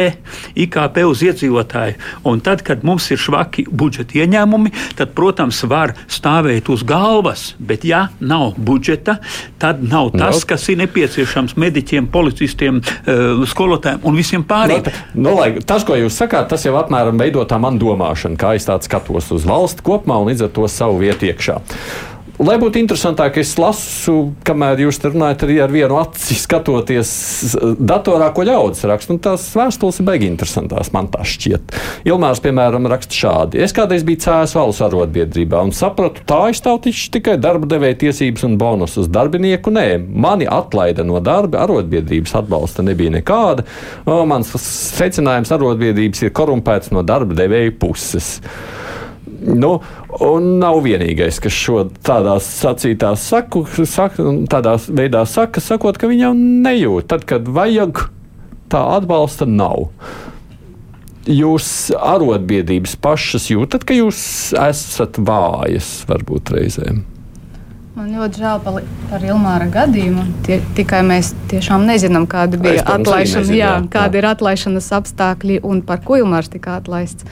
[0.66, 1.98] IKP uz iedzīvotāju.
[2.30, 7.85] Un tad, kad mums ir švaki budžeta ieņēmumi, tad, protams, var stāvēt uz galvas, bet
[7.88, 9.18] ja nav budžeta,
[9.61, 10.48] tad nav tas, no.
[10.52, 14.90] kas ir nepieciešams mediķiem, policistiem, eh, skolotājiem un visiem pārējiem.
[15.14, 18.54] No, no, lai, tas, ko jūs sakāt, tas jau apmēram veido tā man domāšana, kā
[18.59, 21.61] es skatos uz valsti kopumā un līdz ar to savu vietu iekšā.
[22.40, 27.11] Lai būtu interesantāk, es lasu, kamēr jūs runājat, arī ar vienu aci skatoties
[27.77, 29.18] datorā, ko ļaudis raksta.
[29.20, 31.77] Tās vēstules ir beigās interesantas, man tā šķiet.
[32.09, 33.61] Ilmārs, piemēram, raksta šādi.
[33.61, 38.57] Es kādreiz biju cēlus valsts arotbiedrībā un sapratu, tā aizstāv tikai darba devēja tiesības un
[38.62, 39.77] bonusus darbinieku.
[39.77, 43.68] Nē, mani atlaida no darba, arotbiedrības atbalsta nebija nekāda.
[44.09, 48.38] O, mans secinājums arotbiedrības ir korumpēts no darba devēja puses.
[49.40, 49.79] Nu,
[50.20, 56.26] un nav vienīgais, kas šo tādā sacītās saku, saka, tādā veidā saka, sakot, ka viņi
[56.26, 57.09] jau nejūt.
[57.09, 58.05] Tad, kad vajag,
[58.72, 59.88] tā atbalsta nav.
[61.31, 64.20] Jūs arotbiedrības pašas jūtat, ka jūs
[64.57, 67.05] esat vājas varbūt reizēm.
[68.00, 68.61] Man ļoti žēl
[69.11, 70.22] par Ilmāra gadījumu.
[70.46, 74.22] Tie, tikai mēs tiešām nezinām, kāda bija atlaišana, jā, kāda jā.
[74.22, 77.26] ir atlaišanas apstākļi un par ko Ilmārs tika atlaists.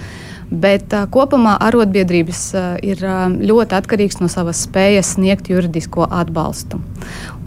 [0.50, 6.80] Bet uh, kopumā arotbiedrības uh, ir uh, ļoti atkarīgs no savas spējas sniegt juridisko atbalstu.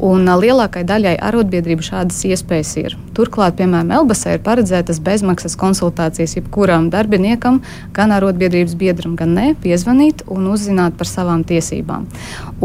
[0.01, 2.95] Un lielākai daļai arotbiedrību šādas iespējas ir.
[3.13, 7.59] Turklāt, piemēram, Elbasē ir paredzētas bezmaksas konsultācijas jebkuram darbiniekam,
[7.93, 12.07] gan arotbiedrības biedram, gan ne, piezvanīt un uzzināt par savām tiesībām.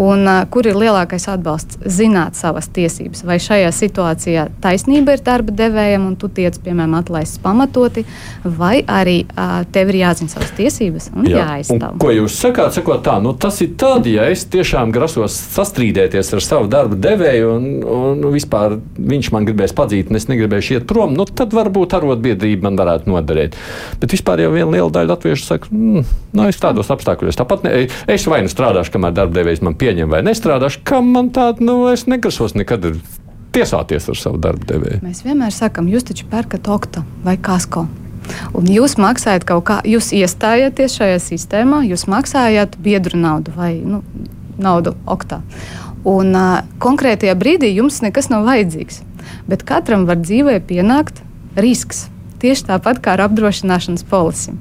[0.01, 1.81] Un, kur ir lielākais atbalsts?
[1.96, 3.25] Zināt savas tiesības.
[3.29, 8.07] Vai šajā situācijā taisnība ir darba devējam un tu tiec, piemēram, atlaists pamatoti,
[8.44, 11.44] vai arī uh, tev ir jāzina savas tiesības un Jā.
[11.44, 11.96] jāaizstāv.
[11.99, 12.77] Un ko jūs sakāt?
[12.77, 17.25] Sakot tā, nu, tas ir tad, ja es tiešām grasos sastrīdēties ar savu darba devēju,
[17.46, 21.96] un, un vispār viņš man gribēs padzīt, un es negribēšu iet prom, nu, tad varbūt
[21.98, 23.58] arotbiedrība man varētu noderēt.
[24.02, 27.74] Bet vispār jau viena liela daļa latviešu saka, mm, nu, es tādos apstākļos tāpat ne,
[28.12, 31.82] es vai nu strādāšu, kamēr darba devējs man pieņem, vai nestrādāšu, kam man tāda, nu,
[31.92, 32.90] es negrasos nekad
[33.56, 35.02] tiesāties ar savu darbu devēju.
[35.04, 37.86] Mēs vienmēr sakām, jūs taču pērkat okta vai kasko.
[38.58, 44.02] Un jūs maksājat kaut kā, jūs iestājāties šajā sistēmā, jūs maksājat biedru naudu vai nu,
[44.58, 45.42] naudu oktā.
[46.04, 49.00] Un uh, konkrētajā brīdī jums nekas nav vajadzīgs.
[49.48, 51.22] Bet katram var dzīvē pienākt
[51.56, 52.06] risks.
[52.37, 54.52] Tieši tāpat kā ar apdrošināšanas polisi.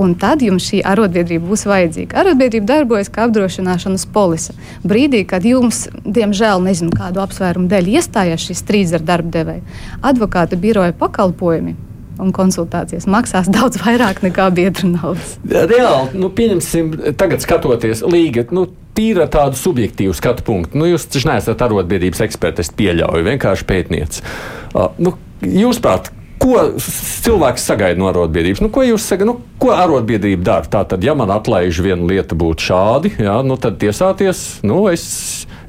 [0.00, 2.16] Un tad jums šī arotbiedrība būs vajadzīga.
[2.22, 4.56] Arotbiedrība darbojas kā apdrošināšanas polise.
[4.88, 10.56] Brīdī, kad jums, diemžēl, nezinu kādu apsvērumu dēļ iestājās šis strīds ar darba devēju, advokāta
[10.56, 11.76] biroja pakalpojumi
[12.20, 15.36] un konsultācijas maksās daudz vairāk nekā biedru naudas.
[15.48, 18.46] Reāli, nu, pieņemsim, tagad skatoties līga.
[18.54, 20.76] Nu, Tīra tādu subjektīvu skatu punktu.
[20.76, 24.24] Nu, jūs taču neesat arotbiedrības eksperts, es pieļauju, vienkārši pētnieks.
[24.74, 25.14] Uh, nu,
[25.46, 28.62] jūs prāt, ko cilvēks sagaida no arotbiedrības?
[28.64, 30.70] Nu, ko jūs sakat, nu, ko arotbiedrība dara?
[30.70, 35.06] Tā tad, ja man atlaiž viena lieta būtu šādi, jā, nu, tad tiesāties, nu, es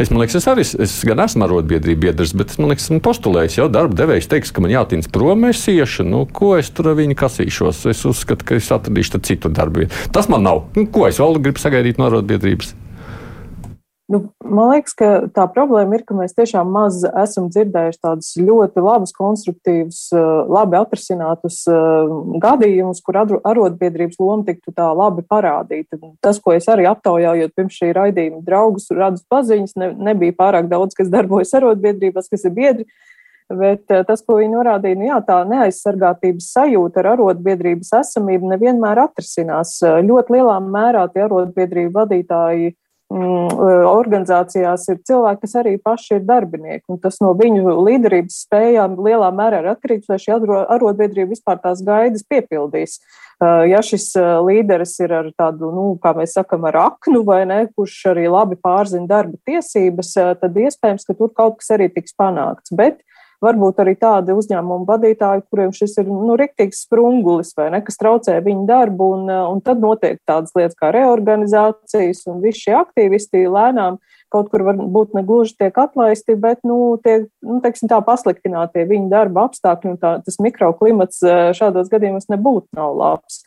[0.02, 3.68] Es, liekas, es arī es gan esmu arotbiedrība biedrs, bet man liekas, esmu postulējis, jau
[3.70, 7.18] darba devējs teiks, ka man jātīns prom, es iešu, nu, ko es tur ar viņu
[7.20, 7.84] kasīšos.
[7.92, 9.86] Es uzskatu, ka es atradīšu citu darbu.
[10.16, 10.64] Tas man nav.
[10.78, 12.74] Nu, ko es vēl gribu sagaidīt no arotbiedrības?
[14.12, 18.82] Nu, man liekas, ka tā problēma ir, ka mēs tiešām maz esam dzirdējuši tādus ļoti
[18.84, 22.12] labus, konstruktīvus, eh, labi atrisinātus eh,
[22.44, 26.02] gadījumus, kur arotbiedrības loma tiktu tā labi parādīta.
[26.20, 30.98] Tas, ko es arī aptaujājot pirms šī raidījuma draugus, radus paziņas, ne, nebija pārāk daudz,
[30.98, 32.90] kas darbojas arotbiedrībās, kas ir biedri.
[33.48, 39.06] Bet eh, tas, ko viņi norādīja, nu jā, tā neaizsargātības sajūta ar arotbiedrības esamību nevienmēr
[39.08, 39.78] atrisinās.
[40.04, 42.76] Ļoti lielā mērā tie arotbiedrību vadītāji
[43.12, 49.32] organizācijās ir cilvēki, kas arī paši ir darbinieki, un tas no viņu līderības spējām lielā
[49.36, 53.00] mērā ir atkarīgs, vai šī arotbiedrība vispār tās gaidas piepildīs.
[53.42, 54.12] Ja šis
[54.46, 58.56] līderis ir ar tādu, nu, kā mēs sakam, ar aknu vai ne, kurš arī labi
[58.62, 62.72] pārzina darba tiesības, tad iespējams, ka tur kaut kas arī tiks panākts.
[62.72, 63.02] Bet
[63.42, 68.38] varbūt arī tādi uzņēmumu vadītāji, kuriem šis ir nu, riktīgs sprungulis vai ne, kas traucē
[68.46, 74.00] viņu darbu, un, un tad notiek tādas lietas kā reorganizācijas, un visi šie aktīvisti lēnām
[74.32, 79.12] kaut kur varbūt ne gluži tiek atlaisti, bet, nu, tiek, nu, teiksim tā, pasliktinātie viņu
[79.12, 81.20] darba apstākļi, un tā, tas mikroklimats
[81.58, 83.42] šādos gadījumos nebūtu nav labs.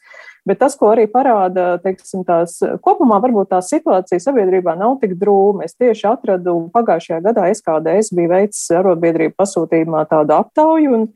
[0.45, 5.65] Bet tas, ko arī parāda, teiksim, tās kopumā varbūt tā situācija sabiedrībā nav tik drūma.
[5.65, 11.07] Es tieši atradu pagājušajā gadā SKDS bija veicis arotbiedrību pasūtījumā tādu aptauju, un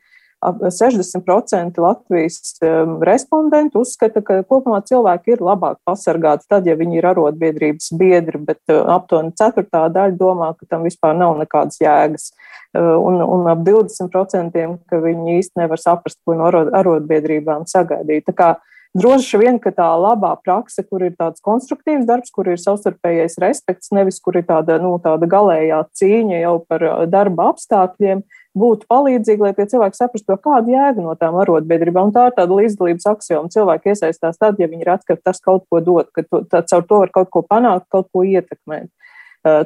[0.41, 7.09] 60% Latvijas um, respondentu uzskata, ka kopumā cilvēki ir labāk pasargāti tad, ja viņi ir
[7.11, 12.31] arotbiedrības biedri, bet uh, aptuveni ceturtā daļa domā, ka tam vispār nav nekādas jēgas.
[12.77, 18.29] Uh, un, un ap 20% ka viņi īsti nevar saprast, ko no arotbiedrībām sagaidīt.
[18.31, 18.51] Tā kā
[18.97, 23.93] Droši vien, ka tā labā prakse, kur ir tāds konstruktīvs darbs, kur ir savstarpējais respekts,
[23.93, 28.23] nevis kur ir tāda, nu, tāda galējā cīņa jau par darba apstākļiem,
[28.59, 32.15] būtu palīdzīga, lai tie cilvēki saprastu, kāda jēga no tām arotbiedrībām.
[32.17, 33.53] Tā ir tāda līdzdalības axioma.
[33.53, 36.87] Cilvēki iesaistās tad, ja viņi redz, ka tas kaut ko dod, ka to, tā, caur
[36.89, 38.89] to var kaut ko panākt, kaut ko ietekmēt.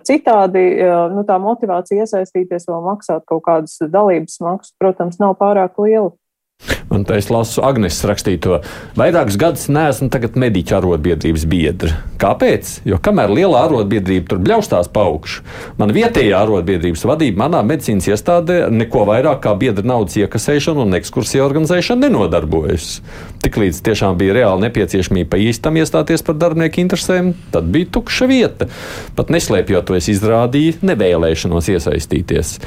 [0.06, 0.64] Citādi
[1.14, 6.12] nu, tā motivācija iesaistīties vēl maksāt kaut kādas dalības maksas, protams, nav pārāk liela.
[6.92, 8.58] Un es lasu Agnēs rakstīto.
[8.98, 10.10] Vairākus gadus neesmu
[10.42, 11.94] mediķa arotbiedrības biedra.
[12.20, 12.82] Kāpēc?
[12.84, 15.40] Jo kamēr lielā arotbiedrība tur bļaustās pa augšu,
[15.80, 21.44] man vietējā arotbiedrības vadība manā medicīnas iestādē neko vairāk kā biedra naudas iekasēšanu un ekskursiju
[21.46, 22.98] organizēšanu nenodarbojas.
[23.42, 28.68] Tiklīdz tiešām bija reāli nepieciešamība īstam iestāties par darbinieku interesēm, tad bija tukša vieta.
[29.16, 32.58] Pat neslēpjot to, es izrādīju nevēlēšanos iesaistīties.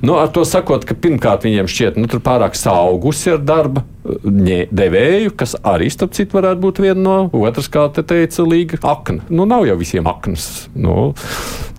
[0.00, 3.84] Nu, ar to sakot, ka pirmkārt viņiem šķiet, ka nu, tur pārāk saugusi ar darba
[3.84, 8.80] eh, devēju, kas arī, starp citu, varētu būt viena no otras, kā te teica, līga
[8.86, 9.26] akna.
[9.28, 10.68] Nu, nav jau visiem aknas.
[10.78, 11.12] Nu,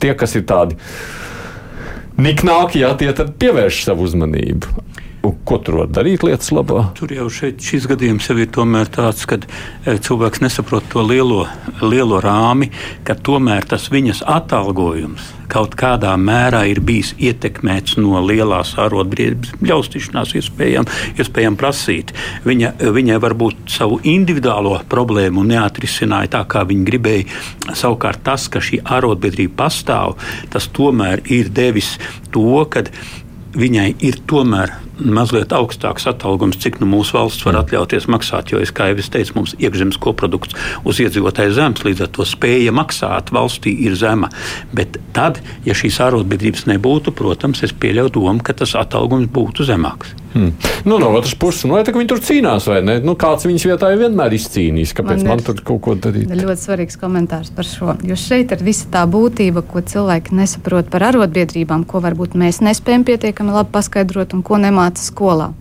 [0.03, 0.77] tie, kas ir tādi
[2.19, 4.88] niknāki, jā, tie tad pievērš savu uzmanību.
[5.25, 6.85] Un ko tur var darīt lietas labā?
[6.95, 8.47] Tur jau šeit, šis gadījums jau ir
[8.93, 11.43] tāds, ka e, cilvēks nesaprot to lielo,
[11.81, 12.69] lielo rāmi,
[13.03, 20.35] ka tomēr tas viņas atalgojums kaut kādā mērā ir bijis ietekmēts no lielās arotbiedrības bļaustīšanās,
[20.39, 22.13] iespējām, iespējām prasīt.
[22.45, 27.39] Viņa, viņai varbūt savu individuālo problēmu neatrisināja tā, kā viņa gribēja.
[27.73, 30.19] Savukārt tas, ka šī arotbiedrība pastāv,
[30.53, 31.95] tas tomēr ir devis
[32.33, 32.85] to, ka
[33.57, 38.53] viņai ir tomēr mazliet augstāks atalgojums, cik nu mūsu valsts var atļauties maksāt.
[38.53, 40.57] Jo, es, kā jau es teicu, mums iekšzemes koprodukts
[40.87, 44.31] uz iedzīvotāju zemes, līdz ar to spēja maksāt valstī ir zema.
[44.75, 50.15] Bet tad, ja šīs ārotbiedrības nebūtu, protams, es pieļauju domu, ka tas atalgojums būtu zemāks.
[50.33, 50.51] Hmm.
[50.85, 52.99] Nu, no otras puses, nu, tā, viņi tur cīnās, vai ne?
[53.01, 56.29] Nu, kāds viņas vietā jau vienmēr izcīnīs, kāpēc man, man tur kaut ko darīt?
[56.29, 57.95] Ļoti svarīgs komentārs par šo.
[58.05, 63.07] Jo šeit ir visa tā būtība, ko cilvēki nesaprot par arotbiedrībām, ko varbūt mēs nespējam
[63.09, 65.53] pietiekami labi paskaidrot un ko nemāca skolā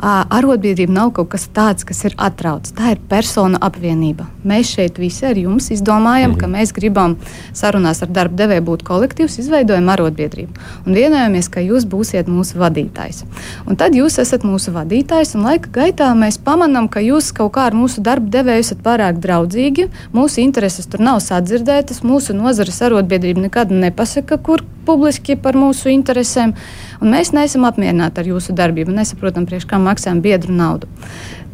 [0.00, 2.72] arotbiedrība nav kaut kas tāds, kas ir atrauts.
[2.72, 4.26] Tā ir persona apvienība.
[4.48, 6.38] Mēs šeit visi ar jums izdomājam, mm.
[6.40, 6.56] ka mhm.
[6.56, 7.16] mēs gribam
[7.52, 10.56] sarunās ar darba devēju būt kolektīvs, izveidojam arotbiedrību.
[10.86, 13.24] Un vienojamies, ka jūs būsiet mūsu vadītājs.
[13.68, 17.68] Un tad jūs esat mūsu vadītājs, un laika gaitā mēs pamanām, ka jūs kaut kā
[17.68, 23.50] ar mūsu darba devēju esat pārāk draudzīgi, mūsu intereses tur nav sadzirdētas, mūsu nozares arotbiedrība
[23.50, 26.56] nekad nepasaka, kur publiski par mūsu interesēm.
[27.00, 30.88] Un mēs neesam apmierināti ar jūsu darbību, nesaprotam, priekš kā maksājam biedru naudu.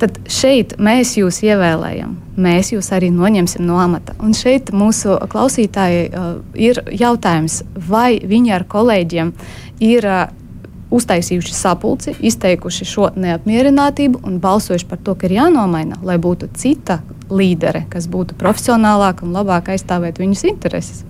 [0.01, 4.17] Tad šeit mēs jūs ievēlējam, mēs jūs arī noņemsim no amata.
[4.21, 9.33] Un šeit mūsu klausītāji uh, ir jautājums, vai viņi ar kolēģiem
[9.81, 10.11] ir.
[10.17, 10.43] Uh,
[10.91, 17.01] uztaisījuši sapulci, izteikuši šo neapmierinātību un balsojuši par to, ka ir jānomaina, lai būtu cita
[17.31, 21.03] līdere, kas būtu profesionālāka un labāk aizstāvēt viņus intereses.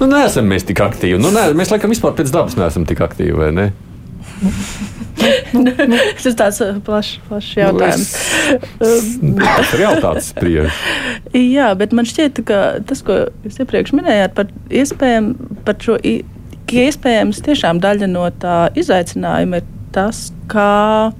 [0.00, 1.20] Nu, neesam mēs tik aktīvi.
[1.20, 3.68] Nu, nē, mēs laikam vispār pēc dabas neesam tik aktīvi, vai ne?
[5.20, 8.10] Tas ir tāds uh, plašs plaš jautājums.
[9.20, 10.82] Nu, tas ir jautājums spriež.
[11.56, 15.34] Jā, bet man šķiet, ka tas, ko jūs iepriekš minējāt par iespējām,
[15.66, 15.98] par šo,
[16.70, 21.12] ka iespējams tiešām daļa no tā izaicinājuma ir tas, kā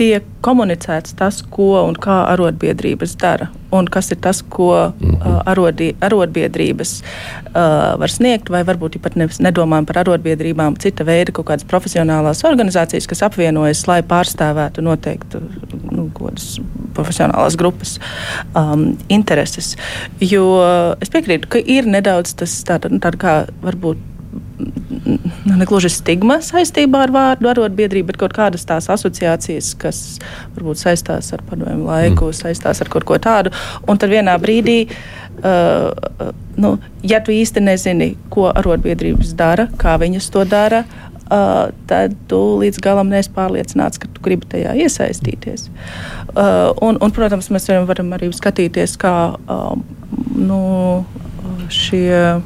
[0.00, 5.18] tiek komunicēts tas, ko un kā arotbiedrības dara, un kas ir tas, ko mm -hmm.
[5.20, 11.32] uh, arodi, arotbiedrības uh, var sniegt, vai varbūt pat ne, nedomājam par arotbiedrībām, cita veida
[11.32, 15.42] kaut kādas profesionālās organizācijas, kas apvienojas, lai pārstāvētu noteiktu
[15.90, 16.10] nu,
[16.94, 17.98] profesionālās grupas
[18.56, 19.76] um, intereses.
[20.20, 20.62] Jo
[21.00, 24.09] es piekrītu, ka ir nedaudz tas tāda, nu, tāda kā varbūt
[25.48, 30.02] ne gluži stigma saistībā ar vārdu arotbiedrība, bet kaut kādas tās asociācijas, kas
[30.56, 32.38] varbūt saistās ar padomju laiku, mm.
[32.42, 33.52] saistās ar kaut ko tādu.
[33.88, 34.78] Un tad vienā brīdī,
[35.42, 36.74] uh, nu,
[37.06, 40.84] ja tu īsti nezini, ko arotbiedrības dara, kā viņas to dara,
[41.30, 45.68] Uh, tad tu līdz galam neesi pārliecināts, ka tu gribi tajā iesaistīties.
[46.32, 49.12] Uh, un, un, protams, mēs varam arī skatīties, kā
[49.46, 49.84] um,
[50.34, 50.58] nu,
[51.70, 52.42] šie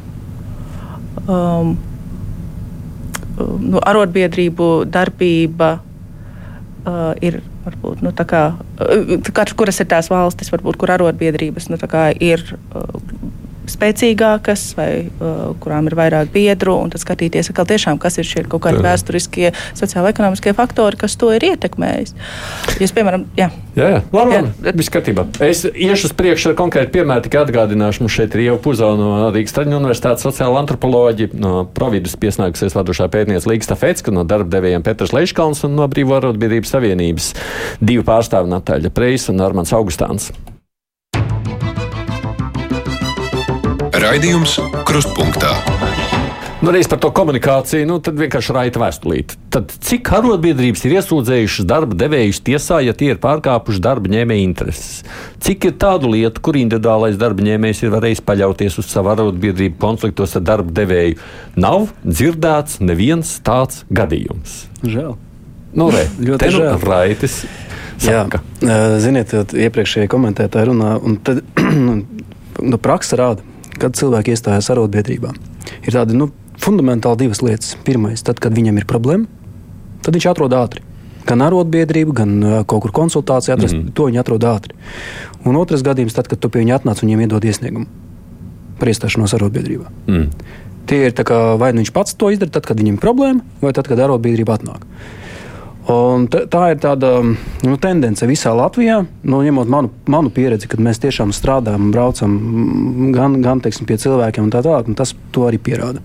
[1.25, 1.73] um,
[3.39, 7.43] nu, arotbiedrību darbība uh, ir.
[7.65, 8.43] Varbūt, nu, kā,
[9.33, 11.79] kā, kuras ir tās valstis, varbūt, kur arotbiedrības nu,
[12.21, 12.43] ir
[12.77, 12.99] uh,
[13.71, 18.45] spēcīgākas, vai uh, kurām ir vairāk biedru, un tad skatīties, ka tiešām kas ir šie
[18.49, 18.87] kaut kādi jā.
[18.89, 22.15] vēsturiskie, sociāla-ekonomiskie faktori, kas to ir ietekmējis.
[22.83, 23.51] Jūs, piemēram, jā.
[23.75, 24.01] Jā, jā.
[24.15, 24.75] labi, labi.
[24.79, 25.27] viss kārtībā.
[25.43, 29.11] Es iešu uz priekšu ar konkrētu piemēru, tikai atgādināšu, mums šeit ir jau Puzo no
[29.35, 34.87] Rīgas Traģiņu universitātes sociāla antropoloģi, no Providus piesnākusies vadošā pētniece Līga Stafetska, no darba devējiem
[34.87, 37.31] Petrs Leiškalns un no Brīvo arotbiedrības savienības
[37.83, 40.31] divi pārstāvi Natāļa Preis un Armans Augustāns.
[44.05, 45.55] Raidījums Krustpunktā.
[46.61, 49.37] Nu, reiz par to komunikāciju, nu, tad vienkārši raita vēstulīte.
[49.55, 54.99] Tad cik arotbiedrības ir iesūdzējušas darba devējus tiesā, ja tie ir pārkāpuši darba ņēmēja intereses?
[55.45, 60.37] Cik ir tādu lietu, kur individuālais darba ņēmējs ir varējis paļauties uz savu arotbiedrību konfliktos
[60.37, 61.17] ar darba devēju?
[61.65, 64.67] Nav dzirdēts neviens tāds gadījums.
[64.85, 65.17] Žēl.
[65.81, 66.69] Nu, re, ļoti nu.
[66.85, 67.41] Raitis.
[68.05, 68.45] Saka.
[68.61, 75.33] Jā, ziniet, iepriekšējie komentētāji runā, un tad nu, praksa rāda kad cilvēki iestājas arotbiedrībā.
[75.85, 77.75] Ir tādi nu, fundamentāli divas lietas.
[77.87, 79.27] Pirmais, tad, kad viņam ir problēma,
[80.05, 80.85] tad viņš atrod ātri.
[81.25, 83.95] Gan arotbiedrību, gan uh, kaut kur konsultāciju atrast, mm -hmm.
[83.97, 84.75] to viņi atrod ātri.
[85.45, 87.87] Un otrs gadījums, tad, kad tu pie viņa atnāc un viņiem iedod iesniegumu
[88.79, 89.89] par iestāšanos arotbiedrībā.
[90.07, 90.29] Mm.
[90.87, 93.73] Tie ir kā, vai nu viņš pats to izdara, tad, kad viņam ir problēma, vai
[93.73, 94.85] tad, kad arotbiedrība atnāk.
[95.85, 99.03] Un tā ir tāda nu, tendence visā Latvijā.
[99.21, 102.39] Nu, ņemot manu, manu pieredzi, kad mēs tiešām strādājam, braucam
[103.13, 105.13] gan, gan teiksim, pie cilvēkiem, tā tālāk, tas
[105.45, 106.01] arī pierāda.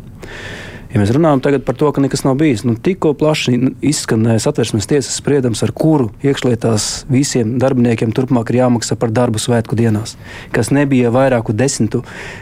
[0.90, 5.16] Ja mēs runājam par to, ka nekas nav bijis, nu, tikko plaši izskanēja satversmes tiesas
[5.22, 10.18] spriedums, ar kuru iekšlietās visiem darbiniekiem turpmāk ir jāmaksā par darbu svētku dienās,
[10.52, 12.02] kas nebija vairāku desmitu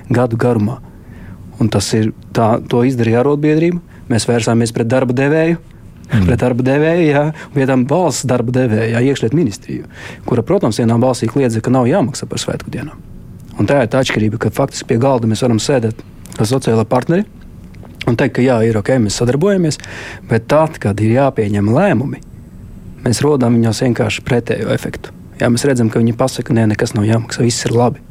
[0.10, 0.80] gadu garumā.
[1.60, 3.82] Un tas ir tā, to izdarīja arotbiedrība.
[4.08, 5.60] Mēs vērsāmies pret darba devēju
[6.08, 6.26] mm.
[6.28, 7.24] pret darba devēju, jā,
[7.56, 9.89] vietām valsts darba devēja, jā, iekšlietu ministriju,
[10.28, 13.00] kura, protams, vienā balsī kliedza, ka nav jāmaksā par svētku dienām.
[13.58, 16.04] Un tā ir tā atšķirība, ka faktiski pie galda mēs varam sēdēt
[16.38, 17.26] kā sociālai partneri
[18.08, 19.82] un teikt, ka jā, ir ok, mēs sadarbojamies,
[20.30, 22.22] bet tad, kad ir jāpieņem lēmumi,
[23.04, 25.15] mēs rodam viņos vienkārši pretējo efektu.
[25.41, 28.07] Jā, mēs redzam, ka viņi pasaka, nē, nekas nav jāmaksā, viss ir labi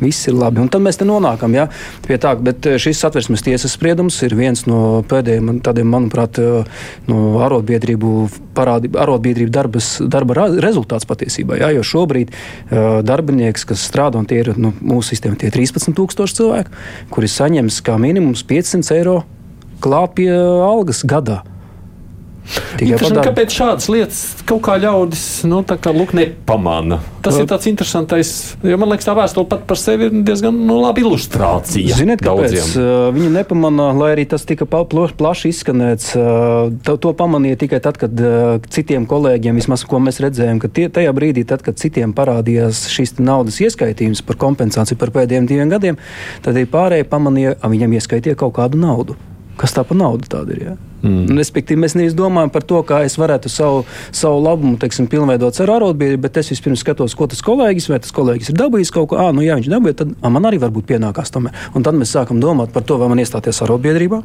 [0.00, 0.62] viss ir labi.
[0.62, 1.68] Un tad mēs nonākam ja,
[2.06, 6.82] pie tā, bet eh, šis satversmes tiesas spriedums ir viens no pēdējiem tādiem, manuprāt, eh,
[7.10, 8.12] no arotbiedrību,
[8.56, 11.58] parādi, arotbiedrību darbas, darba rezultāts patiesībā.
[11.60, 15.56] Ja, jo šobrīd uh, darbinieks, kas strādā, un tie ir nu, mūsu sistēma, tie ir
[15.56, 16.82] 13,000 cilvēki,
[17.14, 19.20] kuri saņems kā minimums 500 eiro
[19.84, 21.42] klāt pie algas gadā.
[22.78, 27.00] Kāpēc šādas lietas kaut kā ļaudis nu, kā, lūk, nepamana?
[27.24, 30.78] Tas ir tāds interesants, jo man liekas, tā vēstule pat par sevi ir diezgan nu,
[30.80, 31.98] laba ilustrācija.
[31.98, 36.10] Ziniet, kāpēc uh, viņi nepamana, lai arī tas tika plaši izskanēts.
[36.16, 40.88] Uh, to pamanīja tikai tad, kad uh, citiem kolēģiem, vismaz ko mēs redzējām, ka tie,
[40.92, 46.00] tajā brīdī, tad, kad citiem parādījās šis naudas ieskaitījums par kompensāciju par pēdējiem diviem gadiem,
[46.44, 49.18] tad arī pārējie pamanīja, ka viņam ieskaitīja kaut kādu naudu.
[49.58, 50.68] Kas tā par naudu tāda ir?
[50.70, 50.78] Ja?
[51.02, 51.36] Mm.
[51.38, 53.84] Respektīvi, mēs nevis domājam par to, kā es varētu savu,
[54.14, 58.14] savu labumu teiksim, pilnveidot ar arotbiedrību, bet es vispirms skatos, ko tas kolēģis vai tas
[58.16, 59.20] kolēģis ir dabūjis kaut ko.
[59.22, 61.54] Ah, nu, ja viņš dabūja, tad a, man arī varbūt pienākās tomēr.
[61.78, 64.22] Un tad mēs sākam domāt par to, vai man iestāties arotbiedrībā.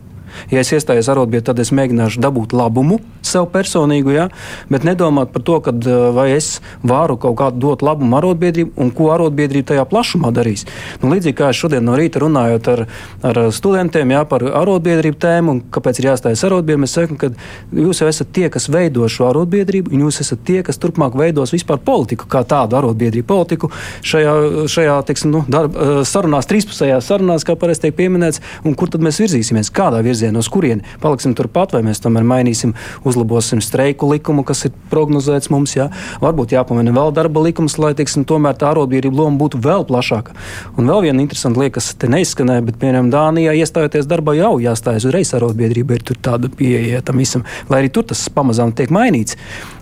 [0.49, 4.27] Ja es iestājos arotbiedrībā, tad es mēģināšu dabūt labumu sev personīgu, ja?
[4.71, 9.11] bet nedomāt par to, kad, vai es varu kaut kādu dot labumu arotbiedrību un ko
[9.13, 10.65] arotbiedrība tajā plašumā darīs.
[11.03, 12.85] Nu, līdzīgi kā es šodien no rīta runājot ar,
[13.29, 17.29] ar studentiem ja, par arotbiedrību tēmu un kāpēc ir jāstājas arotbiedrība arotbiedrību, mēs sakām, ka
[17.75, 21.53] jūs jau esat tie, kas veido šo arotbiedrību, un jūs esat tie, kas turpmāk veidos
[21.53, 23.69] vispār politiku, kā tādu arotbiedrību politiku
[24.03, 28.89] šajā, šajā teiksim, nu, darba, eh, sarunās, trīspusējās sarunās, kā parasti tiek pieminēts, un kur
[28.89, 32.73] tad mēs virzīsimies, kādā virzienā, uz kurieni paliksim turpat, vai mēs tomēr mainīsim,
[33.03, 35.75] uzlabosim streiku likumu, kas ir prognozēts mums.
[35.75, 35.89] Jā.
[36.21, 40.35] Varbūt jāpamina vēl darba likums, lai teiksim, tomēr tā arotbiedrība loma būtu vēl plašāka.
[40.77, 45.07] Un vēl viena interesanta lieta, kas te neizskanēja, bet, piemēram, Dānijā iestājoties darbā jau jāstājas
[45.09, 49.37] uzreiz arotbiedrība, ir tāda pieeja tam visam, lai arī tur tas pamazām tiek mainīts.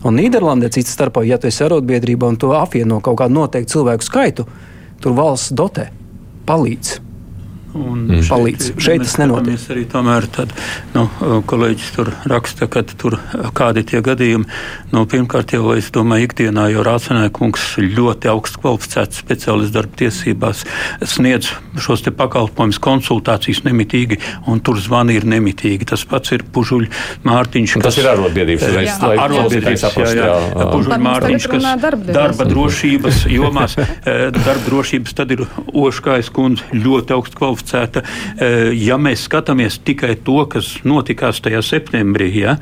[0.08, 4.08] Un Nīderlandē cits starpā, ja tu esi arotbiedrība un tu apvieno kaut kādu noteiktu cilvēku
[4.08, 4.48] skaitu,
[5.02, 5.90] tur valsts dotē,
[6.50, 7.11] palīdz.
[7.78, 8.26] Un mm.
[8.28, 8.66] palīdz.
[8.74, 9.60] Šeit, šeit tas nenotiek.
[9.72, 10.52] Arī tomēr tad,
[10.92, 11.06] nu,
[11.48, 13.16] kolēģis tur raksta, ka tur
[13.56, 14.48] kādi tie gadījumi.
[14.92, 20.66] Nu, pirmkārt, jau es domāju, ikdienā jau Rācinājā kungs ļoti augsts kvalificēts speciālists darba tiesībās
[21.08, 24.20] sniedz šos te pakalpojumus, konsultācijas nemitīgi,
[24.52, 25.88] un tur zvani ir nemitīgi.
[25.94, 26.90] Tas pats ir Pužuļ
[27.28, 27.78] Mārtiņš.
[27.80, 28.68] Kas, tas ir arotbiedrības,
[29.00, 29.88] arotbiedrības
[30.18, 30.28] jā.
[30.74, 31.70] Pužuļ Mārtiņš, kas
[32.12, 37.61] darba, drošības jomās, eh, darba drošības, tad ir Oškais kundze ļoti augsts kvalificēta.
[37.72, 42.58] Eh, ja mēs skatāmies tikai to, kas notikās tajā septembrī, ja,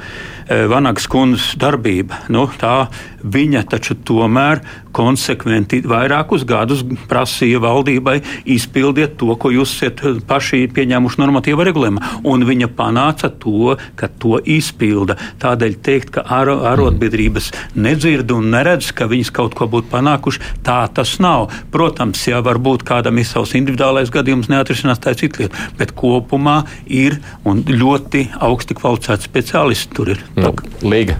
[0.48, 2.88] eh, Vanagas kundzes darbība, nu, tā
[3.24, 4.62] viņa taču tomēr
[4.96, 8.20] konsekventi vairākus gadus prasīja valdībai
[8.50, 12.14] izpildiet to, ko jūs esat paši pieņēmuši normatīva regulējumā.
[12.30, 15.18] Un viņa panāca to, ka to izpilda.
[15.42, 20.82] Tādēļ teikt, ka ar, arotbiedrības nedzird un neredz, ka viņas kaut ko būtu panākuši, tā
[20.94, 21.50] tas nav.
[21.74, 24.50] Protams, ja varbūt kādam ir savs individuālais gadījums
[24.90, 25.70] neatrisinās, tā ir cita lieta.
[25.78, 30.24] Bet kopumā ir un ļoti augsti kvalificēti speciālisti tur ir.
[30.38, 31.20] Nu, Līga.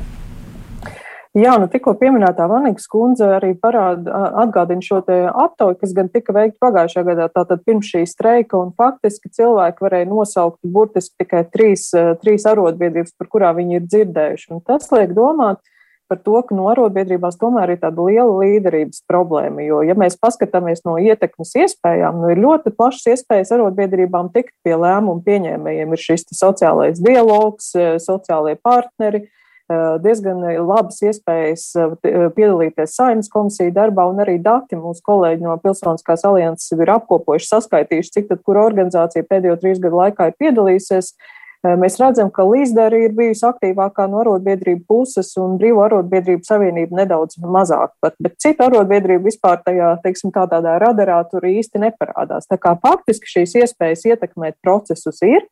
[1.38, 6.58] Jā, nu tikko pieminētā Vanīgas kundze arī parāda, atgādina šo aptauju, kas gan tika veikta
[6.66, 11.92] pagājušajā gadā, tātad pirms šī streika, un faktiski cilvēki varēja nosaukt burtiski tikai trīs,
[12.24, 14.50] trīs arotbiedrības, par kurām viņi ir dzirdējuši.
[14.58, 15.62] Un tas liek domāt
[16.10, 20.84] par to, ka no arotbiedrībās tomēr ir tāda liela līderības problēma, jo, ja mēs paskatāmies
[20.88, 25.94] no ietekmes iespējām, nu ir ļoti plašas iespējas arotbiedrībām tikt pie lēmumu pieņēmējiem.
[25.94, 27.72] Ir šis sociālais dialogs,
[28.04, 29.28] sociālie partneri,
[29.70, 35.46] Eh, diezgan labas iespējas eh, eh, piedalīties saimnes komisiju darbā, un arī dati mūsu kolēģi
[35.46, 40.40] no Pilsoniskās alianses ir apkopojuši, saskaitījuši, cik tad kura organizācija pēdējo trīs gadu laikā ir
[40.42, 41.12] piedalījusies.
[41.60, 47.36] Mēs redzam, ka līdzdara ir bijusi aktīvākā no arotbiedrību puses, un brīvo arotbiedrību savienība nedaudz
[47.44, 52.48] mazāk, bet, bet citu arotbiedrību vispār tajā, teiksim, tā tādā radarā tur īsti neparādās.
[52.48, 55.44] Tā kā faktiski šīs iespējas ietekmēt procesus ir,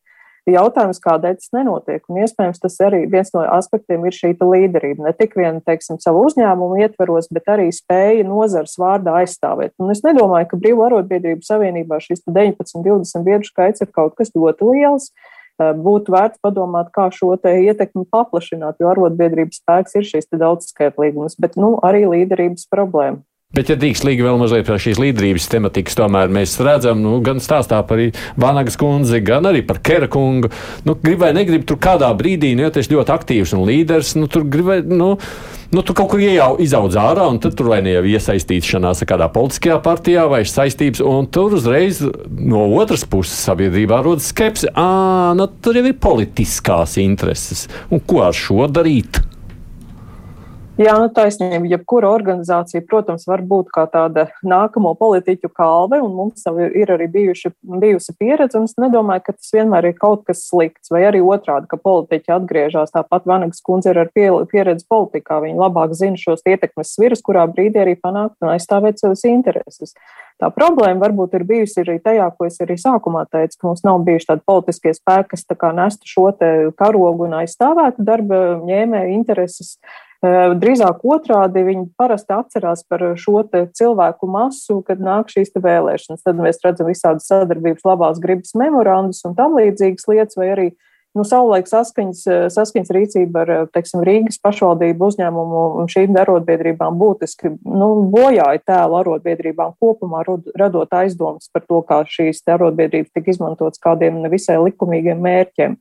[0.47, 2.05] Jautājums, kādēļ tas nenotiek?
[2.07, 5.03] Un iespējams, tas arī viens no aspektiem ir šī līderība.
[5.03, 9.73] Ne tik vien, teiksim, savu uzņēmumu ietveros, bet arī spēja nozars vārdā aizstāvēt.
[9.83, 14.31] Un es nedomāju, ka Brīvo arotbiedrību savienībā šis 19, 20 biedru skaits ir kaut kas
[14.39, 15.11] ļoti liels.
[15.57, 21.75] Būtu vērts padomāt, kā šo ietekmi paplašināt, jo arotbiedrības spēks ir šīs daudzskaitlīgums, bet nu,
[21.81, 23.23] arī līderības problēma.
[23.55, 27.39] Bet, ja drīkst līga vēl mazliet par šīs līderības tematikas, tomēr mēs redzam, nu, gan
[27.41, 28.01] stāstā par
[28.37, 30.51] Vanagas kundzi, gan arī par Kera kungu.
[30.85, 34.27] Nu, grib vai negrib, tur kādā brīdī, nu, ja tas ļoti aktīvs un līderis, nu,
[34.29, 35.07] tur grib vai, nu,
[35.71, 39.29] nu, tu kaut kur iejau, izaudz ārā, un tad tur vai ne jau iesaistīšanās kādā
[39.31, 44.69] politiskajā partijā vai saistības, un tur uzreiz no otras puses sabiedrībā rodas skepse.
[44.75, 47.65] Ā, nu, tur jau ir politiskās intereses.
[47.89, 49.23] Un ko ar šo darīt?
[50.77, 51.65] Jā, nu taisnība.
[51.71, 57.07] Jebkura organizācija, protams, var būt kā tāda nākamo politiķu kalve, un mums jau ir arī
[57.15, 57.49] bijuši,
[57.81, 61.81] bijusi pieredze, es nedomāju, ka tas vienmēr ir kaut kas slikts, vai arī otrādi, ka
[61.81, 62.93] politiķi atgriežas.
[62.93, 65.41] Tāpat Vanagas kundze ir ar pieredzi politikā.
[65.47, 69.97] Viņa labāk zina šos ietekmes svirus, kurā brīdī arī panākt un aizstāvēt savas intereses.
[70.37, 74.03] Tā problēma varbūt ir bijusi arī tajā, ko es arī sākumā teicu, ka mums nav
[74.05, 76.27] bijuši tādi politiskie spēki, kas nestu šo
[76.77, 79.79] karogu un aizstāvētu darba ņēmēju intereses.
[80.23, 83.43] Drīzāk otrādi viņi parasti atcerās par šo
[83.77, 86.23] cilvēku masu, kad nāk šīs vēlēšanas.
[86.25, 90.67] Tad mēs redzam visādas sadarbības, labās gribas memorandus un tam līdzīgas lietas, vai arī
[91.17, 97.89] nu, savulaik saskaņas, saskaņas rīcība ar teiksim, Rīgas pašvaldību uzņēmumu un šīm arotbiedrībām būtiski nu,
[98.13, 100.23] bojāja tēlu arotbiedrībām kopumā,
[100.57, 105.77] radot aizdomas par to, kā šīs arotbiedrības tika izmantotas kādiem nevisai likumīgiem mērķiem.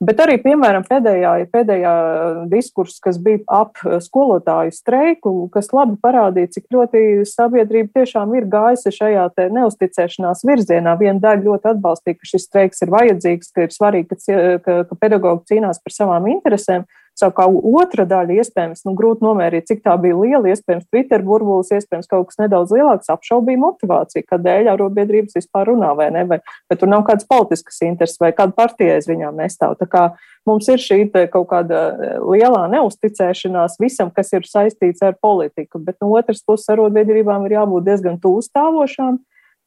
[0.00, 1.90] Bet arī, piemēram, pēdējā, pēdējā
[2.48, 8.94] diskurss, kas bija ap skolotāju streiku, kas labi parādīja, cik ļoti sabiedrība tiešām ir gājusi
[8.96, 10.96] šajā neusticēšanās virzienā.
[11.02, 14.20] Viena daļa ļoti atbalstīja, ka šis streiks ir vajadzīgs, ka ir svarīgi,
[14.64, 16.88] ka, ka pedagogi cīnās par savām interesēm.
[17.18, 22.08] Savukārt otra daļa, iespējams, nu, grūti nomērīt, cik tā bija liela, iespējams, Twitter burbulis, iespējams,
[22.08, 26.38] kaut kas nedaudz lielāks, apšaubīja motivāciju, kādēļ arotbiedrības vispār runā vai ne, vai,
[26.70, 29.76] vai tur nav kādas politiskas intereses vai kāda partija aiz viņām nestāv.
[29.80, 30.04] Tā kā
[30.48, 31.02] mums ir šī
[31.32, 36.70] kaut kāda e, lielā neusticēšanās visam, kas ir saistīts ar politiku, bet no otras puses
[36.72, 39.20] arotbiedrībām ir jābūt diezgan tūstāvošām.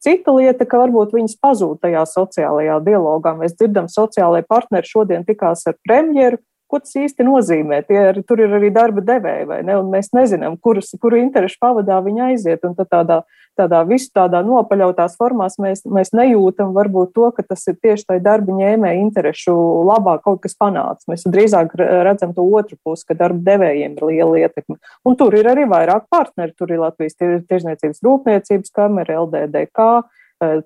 [0.04, 3.32] Cita lieta, ka varbūt viņas pazūd tajā sociālajā dialogā.
[3.38, 6.42] Mēs dzirdam, sociālajie partneri šodien tikās ar premjeru,
[6.74, 7.80] ko tas īsti nozīmē.
[7.86, 9.78] Tie, ir, tur ir arī darba devēji, vai ne?
[9.78, 12.64] Un mēs nezinām, kuras, kuru interešu pavadā viņi aiziet.
[12.66, 13.20] Un tādā,
[13.58, 18.18] tādā visu tādā nopaļautās formās mēs, mēs nejūtam varbūt to, ka tas ir tieši tai
[18.24, 19.54] darba ņēmēja interešu
[19.86, 21.06] labā kaut kas panāks.
[21.10, 24.80] Mēs drīzāk redzam to otru pusi, ka darba devējiem ir liela ietekme.
[25.06, 26.56] Un tur ir arī vairāk partneri.
[26.58, 29.88] Tur ir Latvijas tirzniecības rūpniecības kamera, LDDK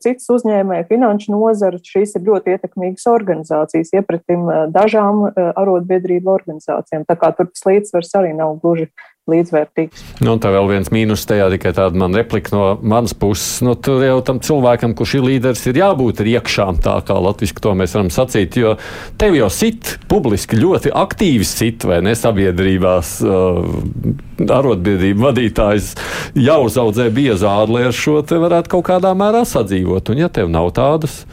[0.03, 1.81] citas uzņēmēji, finanšu nozara.
[1.85, 7.07] Šīs ir ļoti ietekmīgas organizācijas, iepratim dažām arotbiedrību organizācijām.
[7.09, 8.89] Tā kā tur tas līdzsvars arī nav gluži
[9.29, 10.05] līdzvērtīgs.
[10.25, 13.61] Nu, tā vēl viens mīnus tajā tikai tāda man replika no manas puses.
[13.65, 17.65] Nu, tur jau tam cilvēkam, kurš ir līderis, ir jābūt ir iekšā, tā kā latviski
[17.65, 18.77] to mēs varam sacīt, jo
[19.21, 23.19] tev jau sit publiski ļoti aktīvi sit vai ne sabiedrībās.
[23.25, 25.93] Uh, Arotbiedrību vadītājs
[26.39, 30.13] jau zaudzē biezādi, lai ar šo te varētu kaut kādā mērā sadzīvot.
[30.13, 31.25] Un ja tev nav tādas,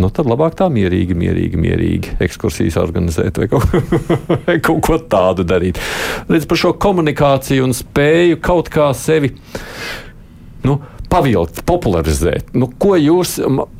[0.00, 3.74] nu, tad labāk tā mierīgi, mierīgi, mierīgi ekskursijas organizēt vai kaut,
[4.46, 5.80] vai kaut ko tādu darīt.
[6.32, 9.34] Līdz par šo komunikāciju un spēju kaut kā sevi.
[10.62, 10.80] Nu,
[11.12, 12.54] Pavilkt, popularizēt.
[12.56, 13.34] Nu, ko jūs,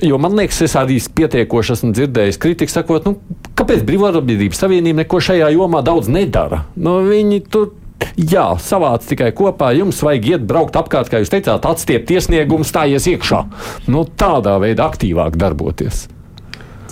[0.05, 5.23] jo man liekas, es arī pietiekoši esmu dzirdējis kritiku, sakot, nu, kāpēc Brīvārabīdības Savienība neko
[5.25, 6.67] šajā jomā daudz nedara?
[6.77, 7.71] Nu, viņi tur
[8.17, 9.73] Jā, savāc tikai kopā.
[9.77, 13.45] Jums vajag iet braukt apkārt, kā jūs teicāt, atstiept iesniegumu, stājies iekšā.
[13.91, 16.09] Nu, tādā veidā aktīvāk darboties.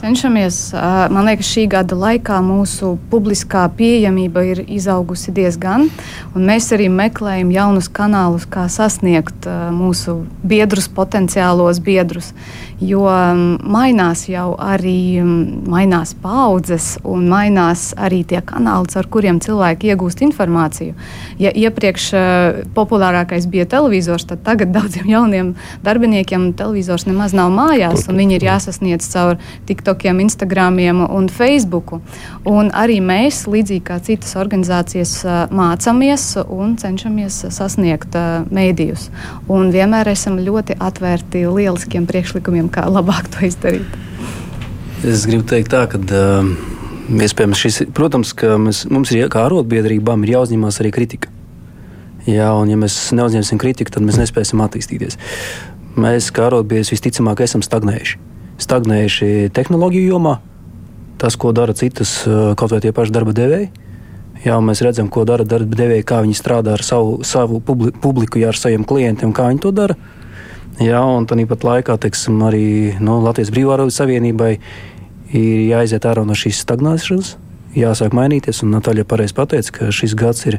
[0.01, 0.71] Cenšamies,
[1.13, 5.91] man liekas, šī gada laikā mūsu publiskā pieejamība ir izaugusi diezgan,
[6.33, 9.45] mēs arī meklējam jaunus kanālus, kā sasniegt
[9.77, 12.33] mūsu biedrus, potenciālos biedrus.
[12.81, 13.05] Jo
[13.61, 20.95] mainās jau arī mainās paudzes, un mainās arī tie kanāli, ar kuriem cilvēki iegūst informāciju.
[21.41, 22.09] Ja iepriekš
[22.75, 25.55] populārākais bija televizors, tad tagad daudziem jauniem
[25.85, 29.37] darbiniekiem televizors nemaz nav mājās, un viņi ir jāsasniedz caur
[29.69, 32.01] TikTok TikTokiem, Instagramiem un Facebooku.
[32.45, 38.15] Un arī mēs, līdzīgi kā citas organizācijas, mācāmies un cenšamies sasniegt
[38.55, 39.09] mēdījus.
[39.51, 43.99] Un vienmēr esam ļoti atvērti lieliskiem priekšlikumiem, kā labāk to izdarīt.
[45.07, 46.01] Es gribu teikt tā, ka.
[46.11, 46.53] Uh...
[47.11, 51.27] Iespējams, šis, protams, ka mēs, mums ir kā arotbiedrībām ir jāuzņemas arī kritika.
[52.23, 55.19] Jā, un ja mēs neuzņemsim kritiku, tad mēs nespēsim attīstīties.
[55.99, 58.21] Mēs, kā arotbiedrības, visticamāk, esam stagnējuši
[58.61, 60.39] stagnējuši tehnoloģiju jomā.
[61.21, 63.71] Tas, ko dara citas, eh, kaut vai tie paši darba devēji.
[64.45, 68.49] Jā, mēs redzam, ko dara darba devēji, kā viņi strādā ar savu, savu publiku, jā,
[68.49, 69.97] ar saviem klientiem, kā viņi to dara.
[70.79, 74.53] Jā, un tāpat laikā teiksim, arī nu, Latvijas Brīvārodas Savienībai
[75.35, 77.35] ir jāiziet ārā no šīs stagnēšanas.
[77.77, 80.59] Jāsāk mainīties, un Natāļa pareizi pateica, ka šis gads ir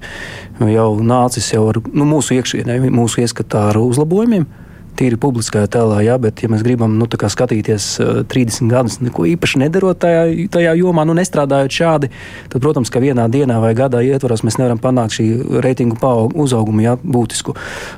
[0.59, 4.45] jau nācis jau ar nu, mūsu iekšienē, mūsu ieskatā ar uzlabojumiem.
[4.45, 4.60] Uh,
[4.99, 9.61] tīri publiskajā tēlā, jā, bet, ja mēs gribam nu, skatīties uh, 30 gadus, neko īpaši
[9.63, 12.11] nedarot tajā, tajā jomā, nu, nestrādājot šādi,
[12.51, 15.27] tad, protams, ka vienā dienā vai gadā ietvaros mēs nevaram panākt šī
[15.63, 15.99] reitingu
[16.35, 17.55] uzaugumu jā, būtisku.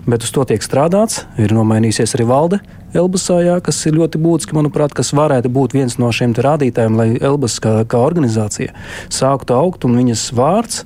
[0.07, 2.63] Bet uz to tiek strādāts, ir nomainījusies arī valde
[2.93, 7.07] Elbasā, jā, kas ir ļoti būtiski, manuprāt, kas varētu būt viens no šiem rādītājiem, lai
[7.17, 8.75] Elbas kā, kā organizācija
[9.09, 10.83] sāktu augt un viņas vārds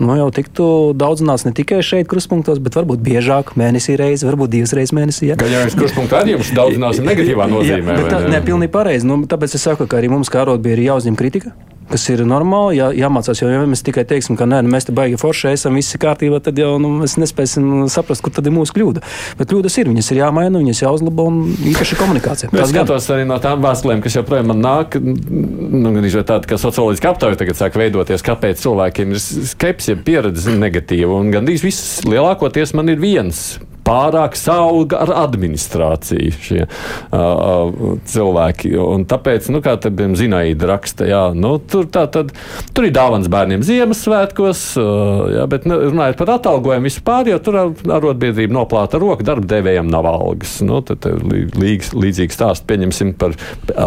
[0.00, 0.66] nu, jau tiktu
[0.98, 5.32] daudzināts ne tikai šeit, kruspunktos, bet varbūt biežāk, mēnesī reizi, varbūt divas reizes mēnesī.
[5.32, 5.40] Ja?
[5.40, 7.98] Gan jau es kruspunktā arī jums daudzināsim negatīvā nozīmē.
[8.00, 9.08] Jā, tā, ne, pilnīgi pareizi.
[9.08, 11.52] Nu, tāpēc es saku, ka arī mums kā arotbiedri jāuzņem kritika
[11.90, 13.42] kas ir normāli, jā, jāmācās.
[13.42, 16.02] Jo, ja mēs tikai teiksim, ka nē, nu, mēs te baigi forši esam, viss ir
[16.02, 19.02] kārtībā, tad jau nu, mēs nespēsim saprast, kur tad ir mūsu kļūda.
[19.40, 21.40] Bet kļūdas ir, viņas ir jāmaina, viņas jāuzlabo un
[21.72, 22.52] īpaši komunikācija.
[22.52, 26.60] Es skatos arī no tām vēstulēm, kas joprojām man nāk, nu, gan arī tāda, ka
[26.60, 31.18] socioloģiska aptauja tagad sāk veidoties, kāpēc cilvēkiem ir skepsi, pieredze negatīva.
[31.18, 33.44] Un gandrīz viss lielākoties man ir viens
[33.86, 38.72] pārāk sauga ar administrāciju šie uh, cilvēki.
[38.78, 42.32] Un tāpēc, nu, kā te bija Zinaida raksta, jā, nu, tur, tā, tad,
[42.74, 47.58] tur ir dāvāns bērniem Ziemassvētkos, uh, jā, bet nu, runājot par atalgojumu vispār, jo tur
[47.62, 50.58] arotbiedrība noplāta roka, darba devējiem nav algas.
[50.64, 53.36] Nu, tad līdz, līdzīgi stāst, pieņemsim par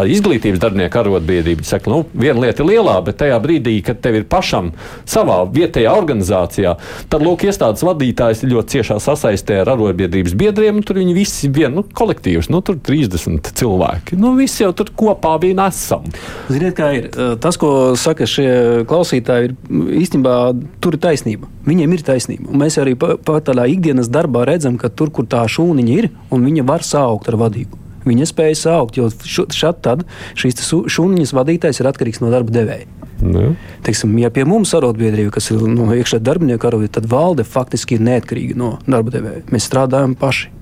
[0.06, 1.66] izglītības darbinieku arotbiedrību.
[1.66, 4.72] Saka, nu, viena lieta ir lielā, bet tajā brīdī, kad tev ir pašam
[5.08, 6.76] savā vietējā organizācijā,
[7.12, 11.50] tad, lūk, iestādes vadītājs ir ļoti ciešā sasaistē ar arotbiedrību arotbiedrības biedriem, tur viņi visi
[11.52, 14.18] bija nu, kolektīvs, nu, tur 30 cilvēki.
[14.20, 16.06] Nu, visi jau tur kopā bija nesam.
[16.50, 17.08] Ziniet, kā ir?
[17.42, 17.70] Tas, ko
[18.00, 18.48] saka šie
[18.90, 20.36] klausītāji, ir īstenībā
[20.84, 21.50] tur ir taisnība.
[21.66, 22.50] Viņiem ir taisnība.
[22.52, 26.12] Un mēs arī pat pa tādā ikdienas darbā redzam, ka tur, kur tā šūniņa ir,
[26.30, 27.82] un viņa var saukt ar vadību.
[28.06, 30.06] Viņa spēja saukt, jo šādi
[30.38, 32.86] šīs šūniņas vadītājs ir atkarīgs no darba devēja.
[33.22, 33.54] Ne.
[33.86, 38.04] Teiksim, ja pie mums arotbiedrība, kas ir no iekšā darbinieku arotbiedrība, tad valde faktiski ir
[38.04, 39.46] neatkarīga no darba devēja.
[39.54, 40.52] Mēs strādājam paši.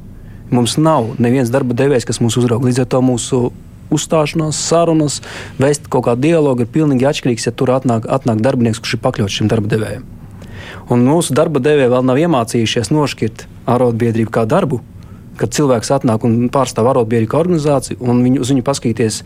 [0.55, 2.69] Mums nav neviens darba devējs, kas mūs uzrauga.
[2.69, 3.41] Līdz ar to mūsu
[3.95, 5.21] uzstāšanās, sarunas,
[5.59, 9.39] veist kaut kādu dialogu ir pilnīgi atšķirīgs, ja tur atnāk, atnāk darbinieks, kurš ir pakļauts
[9.41, 10.07] šim darba devējam.
[10.93, 14.81] Un mūsu darba devēji vēl nav iemācījušies nošķirt arotbiedrību kā darbu,
[15.41, 19.23] kad cilvēks atnāk un pārstāv arotbiedrību organizāciju, un viņu, uz viņu paskatīties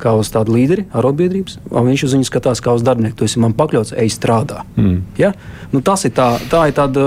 [0.00, 3.18] kā uz tādu līderi, arotbiedrības, un viņš uz viņu skatās kā uz darbinieku.
[3.18, 4.64] Tu esi man pakļauts, ej strādā.
[4.78, 5.00] Mm.
[5.20, 5.32] Ja?
[5.72, 7.04] Nu, tas ir tā, tā ir tāda,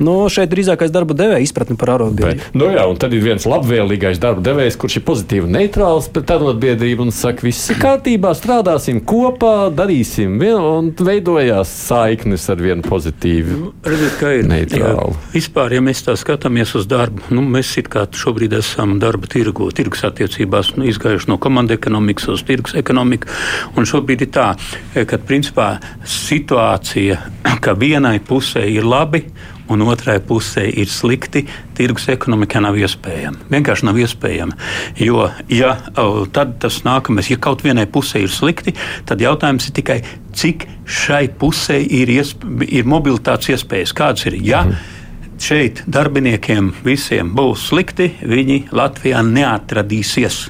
[0.00, 2.52] nu, šeit drīzākais darba devēja izpratne par arotbiedrību.
[2.56, 7.06] Nu, jā, un tad ir viens labvēlīgais darba devējs, kurš ir pozitīvi neitrāls pret arotbiedrību
[7.06, 13.58] un saka, viss ir kārtībā, strādāsim kopā, darīsim, vien, un veidojās saiknes ar vienu pozitīvu.
[13.60, 15.14] Nu, redziet, kā ir neitrāli.
[15.16, 19.28] Jā, vispār, ja mēs tā skatāmies uz darbu, nu, mēs it kā šobrīd esam darba
[19.30, 23.28] tirgu, tirgus attiecībās, nu, izgājuši no komandu ekonomikas ekonomikas, uz tirgus ekonomiku.
[23.76, 24.54] Un šobrīd ir tā,
[25.06, 27.18] ka principā situācija,
[27.64, 29.24] ka vienai pusē ir labi
[29.70, 31.44] un otrai pusē ir slikti,
[31.78, 33.46] tirgus ekonomikā nav iespējama.
[33.52, 34.56] Vienkārši nav iespējama.
[34.98, 35.76] Jo, ja
[36.34, 38.74] tad tas nākamais, ja kaut vienai pusē ir slikti,
[39.06, 40.00] tad jautājums ir tikai,
[40.34, 43.94] cik šai pusē ir, iesp ir mobilitātes iespējas.
[43.94, 44.40] Kādas ir?
[44.42, 44.98] Ja, mm
[45.40, 50.48] šeit darbiniekiem visiem būs slikti, viņi Latvijā neatradīsies.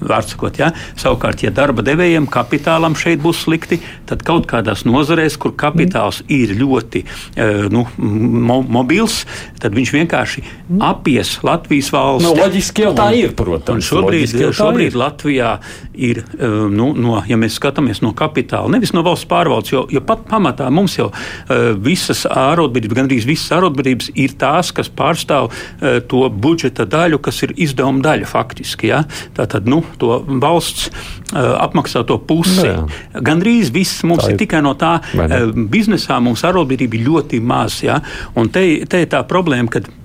[0.00, 0.70] Vārdsakot, ja?
[0.98, 3.78] Savukārt, ja darba devējiem kapitālam šeit būs slikti,
[4.08, 6.30] tad kaut kādās nozarēs, kur kapitāls mm.
[6.38, 9.20] ir ļoti uh, nu, mo mobils,
[9.60, 10.44] tad viņš vienkārši
[10.88, 12.24] apies Latvijas valsts.
[12.24, 13.86] No, nu, loģiski jau tā ir, protams.
[13.90, 14.98] Šobrīd, šobrīd ir.
[15.00, 15.52] Latvijā
[15.94, 20.02] ir, uh, nu, no, ja mēs skatāmies no kapitāla, nevis no valsts pārvaldes, jo, jo
[20.06, 25.98] pat pamatā mums jau uh, visas ārotbiedrības, gandrīz visas ārotbiedrības ir tās, kas pārstāv uh,
[26.10, 28.90] to budžeta daļu, kas ir izdevuma daļa faktiski.
[28.92, 29.04] Ja?
[29.36, 32.60] Tātad, nu, to valsts uh, apmaksāto pusi.
[32.62, 33.22] No, nu jā.
[33.30, 35.38] Gan drīz viss mums tā ir, ir tikai no tā uh,
[35.70, 37.80] biznesā, mums arotbiedrība ļoti maz.
[37.86, 38.00] Ja?
[38.38, 39.99] Un te, te ir tā problēma, ka Eh,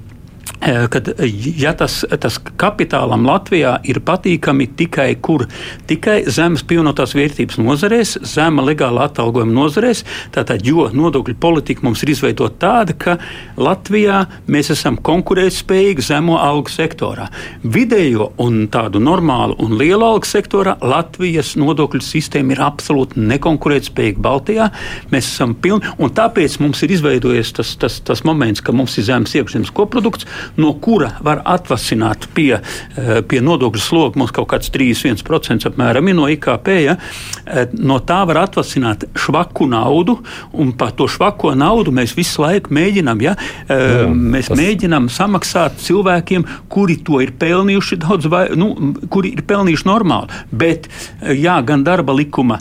[0.61, 1.09] kad
[1.57, 5.45] ja tas, tas kapitālam Latvijā ir patīkami tikai kur,
[5.89, 10.03] tikai zemes pievienotās vērtības nozarēs, zema legāla atalgojuma nozarēs,
[10.35, 13.17] tātad, jo nodokļu politika mums ir izveidota tāda, ka
[13.61, 17.27] Latvijā mēs esam konkurētspējīgi zemo algu sektorā.
[17.63, 24.69] Vidējo un tādu normālu un lielu algu sektorā Latvijas nodokļu sistēma ir absolūti nekonkurētspējīga Baltijā.
[25.13, 29.07] Mēs esam pilni, un tāpēc mums ir izveidojies tas, tas, tas moments, ka mums ir
[29.09, 30.27] zemes iekšzemes koprodukts
[30.57, 36.17] no kura var atvasināt pie, eh, pie nodokļu sloga, mums kaut kāds 31% apmēram ir
[36.17, 36.97] no IKP, ja,
[37.45, 40.17] eh, no tā var atvasināt švaku naudu,
[40.53, 43.35] un par to švako naudu mēs visu laiku mēģinām, ja,
[43.67, 44.59] eh, jā, mēs tas...
[44.59, 48.73] mēģinām samaksāt cilvēkiem, kuri to ir pelnījuši daudz, vai, nu,
[49.09, 50.89] kuri ir pelnījuši normāli, bet
[51.21, 52.59] jā, gan darba likuma,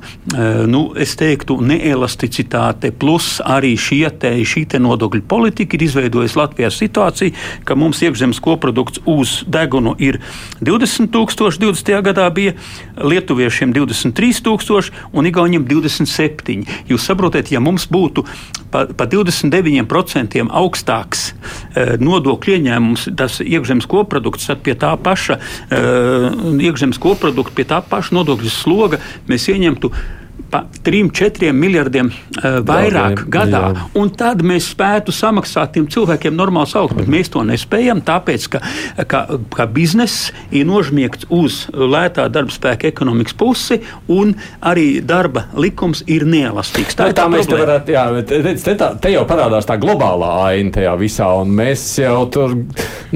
[0.67, 6.71] nu, es teiktu, neelasticitāte plus arī šie te, šī te nodokļu politika ir izveidojusi Latvijā
[6.73, 10.21] situāciju, ka mums iekšzemes koprodukts uz degunu ir
[10.65, 11.93] 20 tūkstoši, 20.
[12.07, 12.55] gadā bija
[12.99, 16.65] lietuviešiem 23 tūkstoši un igauniem 27.
[16.91, 18.27] Jūs saprotat, ja mums būtu
[18.73, 25.81] pa, pa 29% augstāks e, nodokļu ieņēmums, tas iekšzemes koprodukts, tad pie tā paša e,
[26.69, 29.93] iekšzemes koprodukta, pie tā paša nodokļu sloga mēs ieņemtu
[30.55, 33.63] pa 3-4 miljardiem uh, vairāk Daudziem, gadā.
[33.75, 33.87] Jā.
[33.99, 38.61] Un tad mēs spētu samaksāt tiem cilvēkiem normāls augsts, bet mēs to nespējam, tāpēc ka,
[39.11, 39.25] ka,
[39.55, 43.81] ka bizness ir nožmiegts uz lētā darba spēka ekonomikas pusi,
[44.13, 46.95] un arī darba likums ir neelastīgs.
[46.95, 49.79] Tā, nu, tā, tā mēs te varētu, jā, bet te, tā, te jau parādās tā
[49.83, 52.55] globālā aina tajā visā, un mēs jau tur,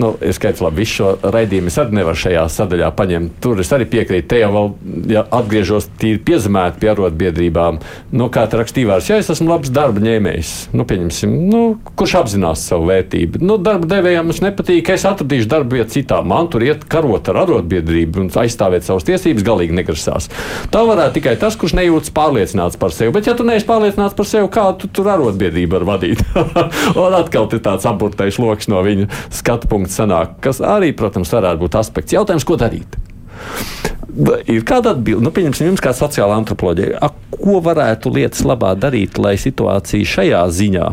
[0.00, 3.38] nu, es skaidrs, labi, visu šo raidījumu es arī nevaru šajā sadaļā paņemt.
[3.44, 4.70] Tur es arī piekrītu, te jau vēl,
[5.14, 7.78] ja atgriežos tīri piezemēt pie arotbiedrības arotbiedrībām.
[8.12, 10.86] Nu, kā tā rakstīvārs, ja es esmu labs darba ņēmējs, nu,
[11.28, 11.62] nu,
[11.98, 13.42] kurš apzinās savu vērtību.
[13.42, 16.20] Nu, darba devējiem mums nepatīk, es atradīšu darbu vietu citā.
[16.24, 20.30] Man tur iet karot ar arotbiedrību un aizstāvēt savas tiesības, galīgi negrasās.
[20.72, 23.14] Tā varētu tikai tas, kurš nejūtas pārliecināts par sevi.
[23.16, 26.24] Bet, ja tu neesi pārliecināts par sevi, kā tu tur arotbiedrību var vadīt?
[27.02, 31.64] un atkal ir tāds apburtais lokus no viņa skatu punkta sanāk, kas arī, protams, varētu
[31.66, 32.16] būt aspekts.
[32.16, 33.07] Jautājums, ko darīt?
[34.48, 39.36] Ir kāda atbilde, nu, pieņemsim, jums kā sociāla antropoloģija, ko varētu lietas labā darīt, lai
[39.38, 40.86] situācija šajā ziņā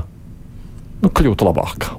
[1.02, 1.96] nu, kļūtu labāka?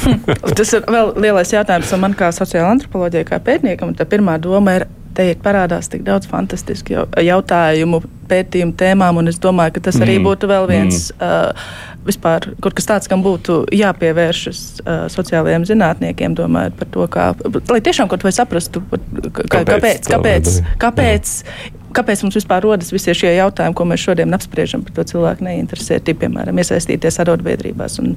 [0.56, 3.92] Tas ir vēl lielais jautājums man kā sociāla antropoloģija, kā pētniekam.
[3.98, 9.40] Tā pirmā doma ir, te ir parādās tik daudz fantastisku jautājumu, pētījumu tēmām, un es
[9.42, 10.28] domāju, ka tas arī mm.
[10.28, 11.08] būtu vēl viens.
[11.16, 11.24] Mm.
[11.26, 17.26] Uh, vispār kaut kas tāds, kam būtu jāpievēršas uh, sociālajiem zinātniekiem, domājot par to, kā,
[17.70, 21.34] lai tiešām kaut vai saprastu, kā, kāpēc, kāpēc, kāpēc,
[21.96, 26.00] kāpēc mums vispār rodas visi šie jautājumi, ko mēs šodien apspriežam, par to cilvēku neinteresē,
[26.06, 28.14] tī, piemēram, iesaistīties arotbiedrībās un,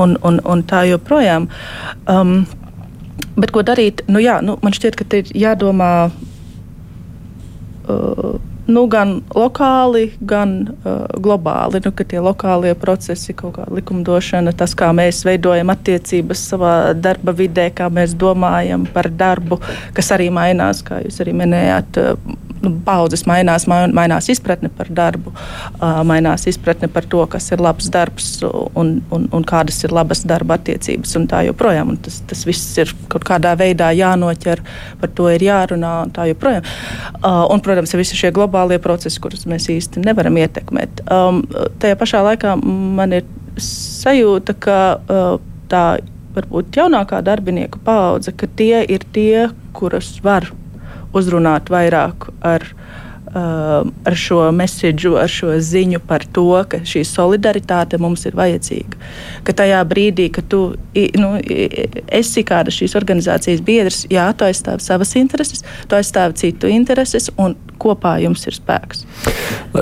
[0.00, 1.50] un, un, un tā joprojām.
[2.08, 2.42] Um,
[3.36, 4.04] bet ko darīt?
[4.10, 5.92] Nu, jā, nu, man šķiet, ka ir jādomā.
[7.82, 11.80] Uh, nu, gan lokāli, gan uh, globāli.
[11.82, 17.68] Nu, tie lokālie procesi, kaut kāda likumdošana, tas, kā mēs veidojam attiecības savā darba vidē,
[17.74, 19.58] kā mēs domājam par darbu,
[19.96, 22.02] kas arī mainās, kā jūs arī minējāt.
[22.02, 25.34] Uh, nu, paudzes mainās, mainās izpratne par darbu,
[26.08, 30.58] mainās izpratne par to, kas ir labs darbs un, un, un kādas ir labas darba
[30.60, 31.92] attiecības tā joprojām.
[31.94, 34.62] Un tas, tas viss ir kaut kādā veidā jānoķer,
[35.00, 36.66] par to ir jārunā un tā joprojām.
[37.22, 41.04] Un, protams, ir visi šie globāli globālie procesi, kurus mēs īsti nevaram ietekmēt.
[41.10, 41.42] Um,
[41.80, 43.24] tajā pašā laikā man ir
[43.58, 44.78] sajūta, ka
[45.68, 45.84] tā
[46.32, 50.50] varbūt jaunākā darbinieku paudze, ka tie ir tie, kurus var
[51.12, 52.66] uzrunāt vairāk ar
[53.34, 58.98] ar šo mēsīju, ar šo ziņu par to, ka šī solidaritāte mums ir vajadzīga.
[59.46, 60.62] Ka tajā brīdī, kad tu
[61.18, 61.30] nu,
[62.12, 67.56] esi kāda šīs organizācijas biedrs, jā, tu aizstāvi savas intereses, tu aizstāvi citu intereses, un
[67.82, 69.06] kopā jums ir spēks.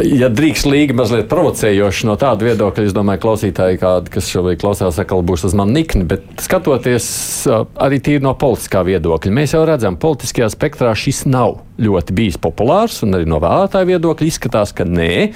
[0.07, 5.01] Ja drīkst līga mazliet provocējoši no tāda viedokļa, es domāju, klausītāji, kādi, kas šobrīd klausās,
[5.03, 7.11] atkal būs uz mani nikni, bet skatoties
[7.51, 13.01] arī tīri no politiskā viedokļa, mēs jau redzam, politiskajā spektrā šis nav ļoti bijis populārs,
[13.07, 15.31] un arī no vēlētāju viedokļa izskatās, ka nē.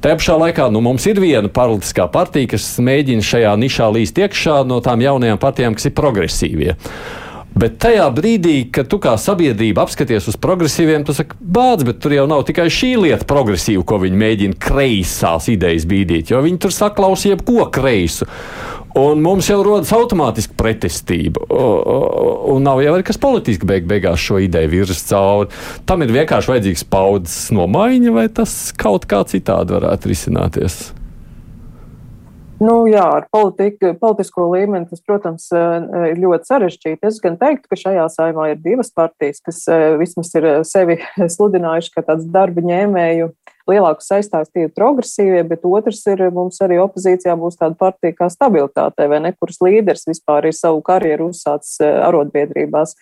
[0.00, 4.62] Tajā pašā laikā nu, mums ir viena politiskā partija, kas mēģina šajā nišā līst iekšā
[4.68, 6.76] no tām jaunajām partijām, kas ir progresīvie.
[7.50, 12.14] Bet tajā brīdī, kad tu kā sabiedrība apskaties uz progresīviem, tu saki, bāc, bet tur
[12.14, 16.72] jau nav tikai šī lieta progresīva, ko viņi mēģina kreisās idejas bīdīt, jo viņi tur
[16.72, 18.28] saklaus jebko kreisu.
[18.98, 21.44] Un mums jau rodas automātiski pretestība.
[21.50, 25.50] Un nav jau arī kas politiski beig beigās šo ideju virzas cauri.
[25.86, 30.80] Tam ir vienkārši vajadzīgs paudzes nomaiņa, vai tas kaut kā citādi varētu risināties.
[32.60, 37.08] Nu, jā, ar politika, politisko līmeni tas, protams, eh, ir ļoti sarežģīti.
[37.08, 40.98] Es gan teiktu, ka šajā saimā ir divas partijas, kas eh, vismaz ir eh, sevi
[41.36, 43.30] sludinājuši kā tāds darba ņēmēju
[43.70, 49.06] lielāku saistās tie progresīvie, bet otrs ir mums arī opozīcijā būs tāda partija kā stabilitāte,
[49.10, 52.96] vai ne, kuras līderis vispār ir savu karjeru uzsācis arotbiedrībās.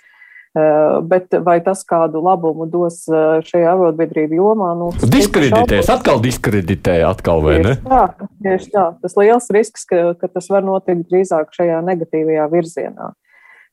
[0.57, 4.71] Eh, bet vai tas kādu labumu dos eh, šajā arotbiedrību jomā?
[4.79, 7.75] Nu, diskreditēs, atkal diskreditē, atkal vai ne?
[7.85, 8.07] Jā,
[8.47, 8.87] tieši tā.
[9.03, 13.13] Tas liels risks, ka, ka tas var notikt drīzāk šajā negatīvajā virzienā.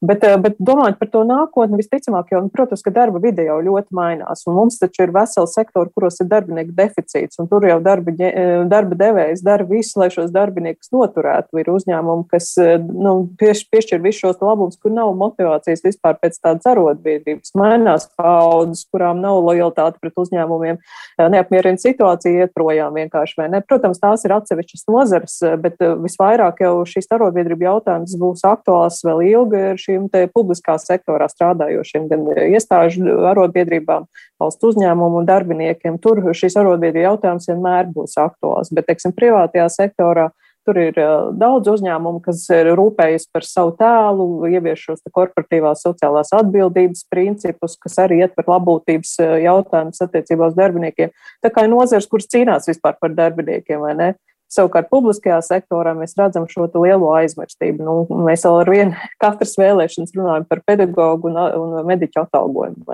[0.05, 3.57] Bet, eh, bet domājot par to nākotni, visticamāk, jau, nu, protams, ka darba vide jau
[3.63, 4.43] ļoti mainās.
[4.45, 8.97] Mums taču ir veseli sektori, kuros ir darbinieku deficīts, un tur jau darba, eh, darba
[8.99, 11.59] devējs dara visu, lai šos darbiniekus noturētu.
[11.61, 16.37] Ir uzņēmumi, kas eh, nu, pieš, piešķir visus šos labumus, kur nav motivācijas vispār pēc
[16.43, 17.55] tādas arotbiedrības.
[17.55, 20.81] Mainās paudzes, kurām nav lojalitāte pret uzņēmumiem,
[21.19, 23.63] neapmierina situācija, iet projām vienkārši vai ne.
[23.65, 29.63] Protams, tās ir atsevišķas nozares, bet visvairāk jau šīs arotbiedrību jautājums būs aktuāls vēl ilgi
[29.95, 34.07] šīm publiskā sektorā strādājošiem, gan iestāžu arotbiedrībām,
[34.39, 35.99] valsts uzņēmumu un darbiniekiem.
[36.03, 40.29] Tur šīs arotbiedrību jautājums vienmēr būs aktuāls, bet, teiksim, privātajā sektorā
[40.65, 40.95] Tur ir
[41.37, 47.99] daudz uzņēmumu, kas ir rūpējies par savu tēlu, ievieš šos korporatīvās sociālās atbildības principus, kas
[48.01, 49.11] arī ietver labklājības
[49.43, 51.13] jautājumus attiecībā uz darbiniekiem.
[51.45, 54.09] Tā kā ir nozars, kuras cīnās vispār par darbiniekiem, vai ne?
[54.55, 57.83] Savukārt publiskajā sektorā mēs redzam šo lielo aizmirstību.
[57.83, 57.95] Nu,
[58.27, 62.85] mēs vēl ar vienu katras vēlēšanas runājam par pedagoģu un, un mediķu atalgojumu.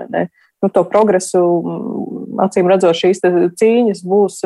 [0.62, 1.40] Nu, to progresu,
[2.42, 3.18] acīm redzot, šīs
[3.58, 4.44] cīņas būs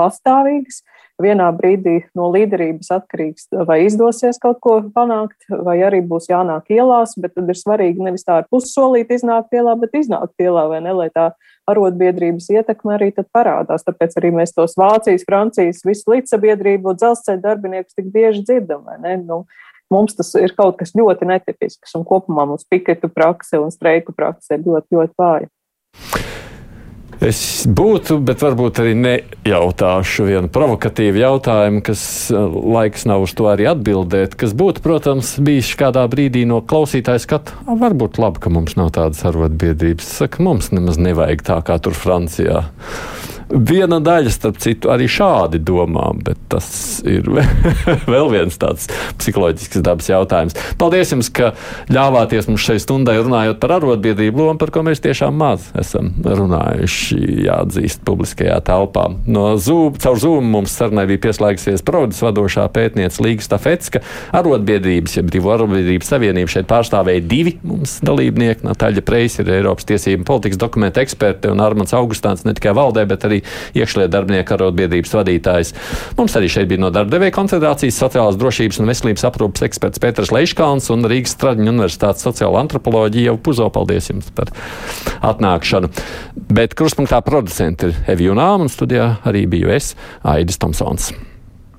[0.00, 0.80] pastāvīgas.
[1.18, 7.16] Vienā brīdī no līderības atkarīgs, vai izdosies kaut ko panākt, vai arī būs jānāk ielās,
[7.18, 10.94] bet tad ir svarīgi nevis tā ar pussolīti iznākt ielā, bet iznākt ielā, vai ne,
[10.94, 11.32] lai tā
[11.68, 13.82] arotbiedrības ietekme arī parādās.
[13.82, 18.86] Tāpēc arī mēs tos Vācijas, Francijas, visu līdzsabiedrību, dzelzceļa darbiniekus tik bieži dzirdam.
[19.26, 19.42] Nu,
[19.90, 24.54] mums tas ir kaut kas ļoti netipisks, un kopumā mums piketu prakse un streiku prakse
[24.54, 25.50] ir ļoti, ļoti vāja.
[27.18, 32.38] Es būtu, bet varbūt arī nejautāšu vienu provokatīvu jautājumu, kas eh,
[32.76, 34.36] laiks nav uz to arī atbildēt.
[34.38, 39.24] Kas būtu, protams, bijis kādā brīdī no klausītāja skata, varbūt labi, ka mums nav tādas
[39.26, 40.12] arotbiedrības.
[40.20, 42.62] Saka, mums nemaz nevajag tā kā tur Francijā.
[43.48, 46.66] Viena daļa, starp citu, arī šādi domā, bet tas
[47.08, 47.24] ir
[48.12, 50.56] vēl viens tāds psiholoģisks dabas jautājums.
[50.80, 51.54] Paldies jums, ka
[51.88, 57.18] ļāvāties mums šai stundai runājot par arotbiedrību lomu, par ko mēs tiešām maz esam runājuši,
[57.46, 59.06] jāatzīst, publiskajā telpā.
[59.28, 64.04] No Zoom, caur Zoom mums sarunai bija pieslēgusies Prodis vadošā pētniece Līga Stafetska.
[64.36, 68.66] Arotbiedrības, ja brīvo arotbiedrības savienība šeit pārstāvēja divi mums dalībnieki.
[68.68, 73.24] Natāļa Preis ir Eiropas tiesību politikas dokumenta eksperte un Armans Augustāns ne tikai valdē, bet
[73.24, 73.42] arī Kārlī,
[73.78, 75.72] iekšlietu darbinieku arotbiedrības vadītājs.
[76.18, 80.90] Mums arī šeit bija no darba konfederācijas sociālās drošības un veselības aprūpas eksperts Pēters Leiškāns
[80.94, 83.68] un Rīgas Straģiņu universitātes sociāla antropoloģija jau puzo.
[83.70, 84.50] Paldies jums par
[85.22, 85.90] atnākšanu.
[86.50, 91.12] Bet kruspunktā producenti ir Evijunām un studijā arī biju es, Aidis Tomsons.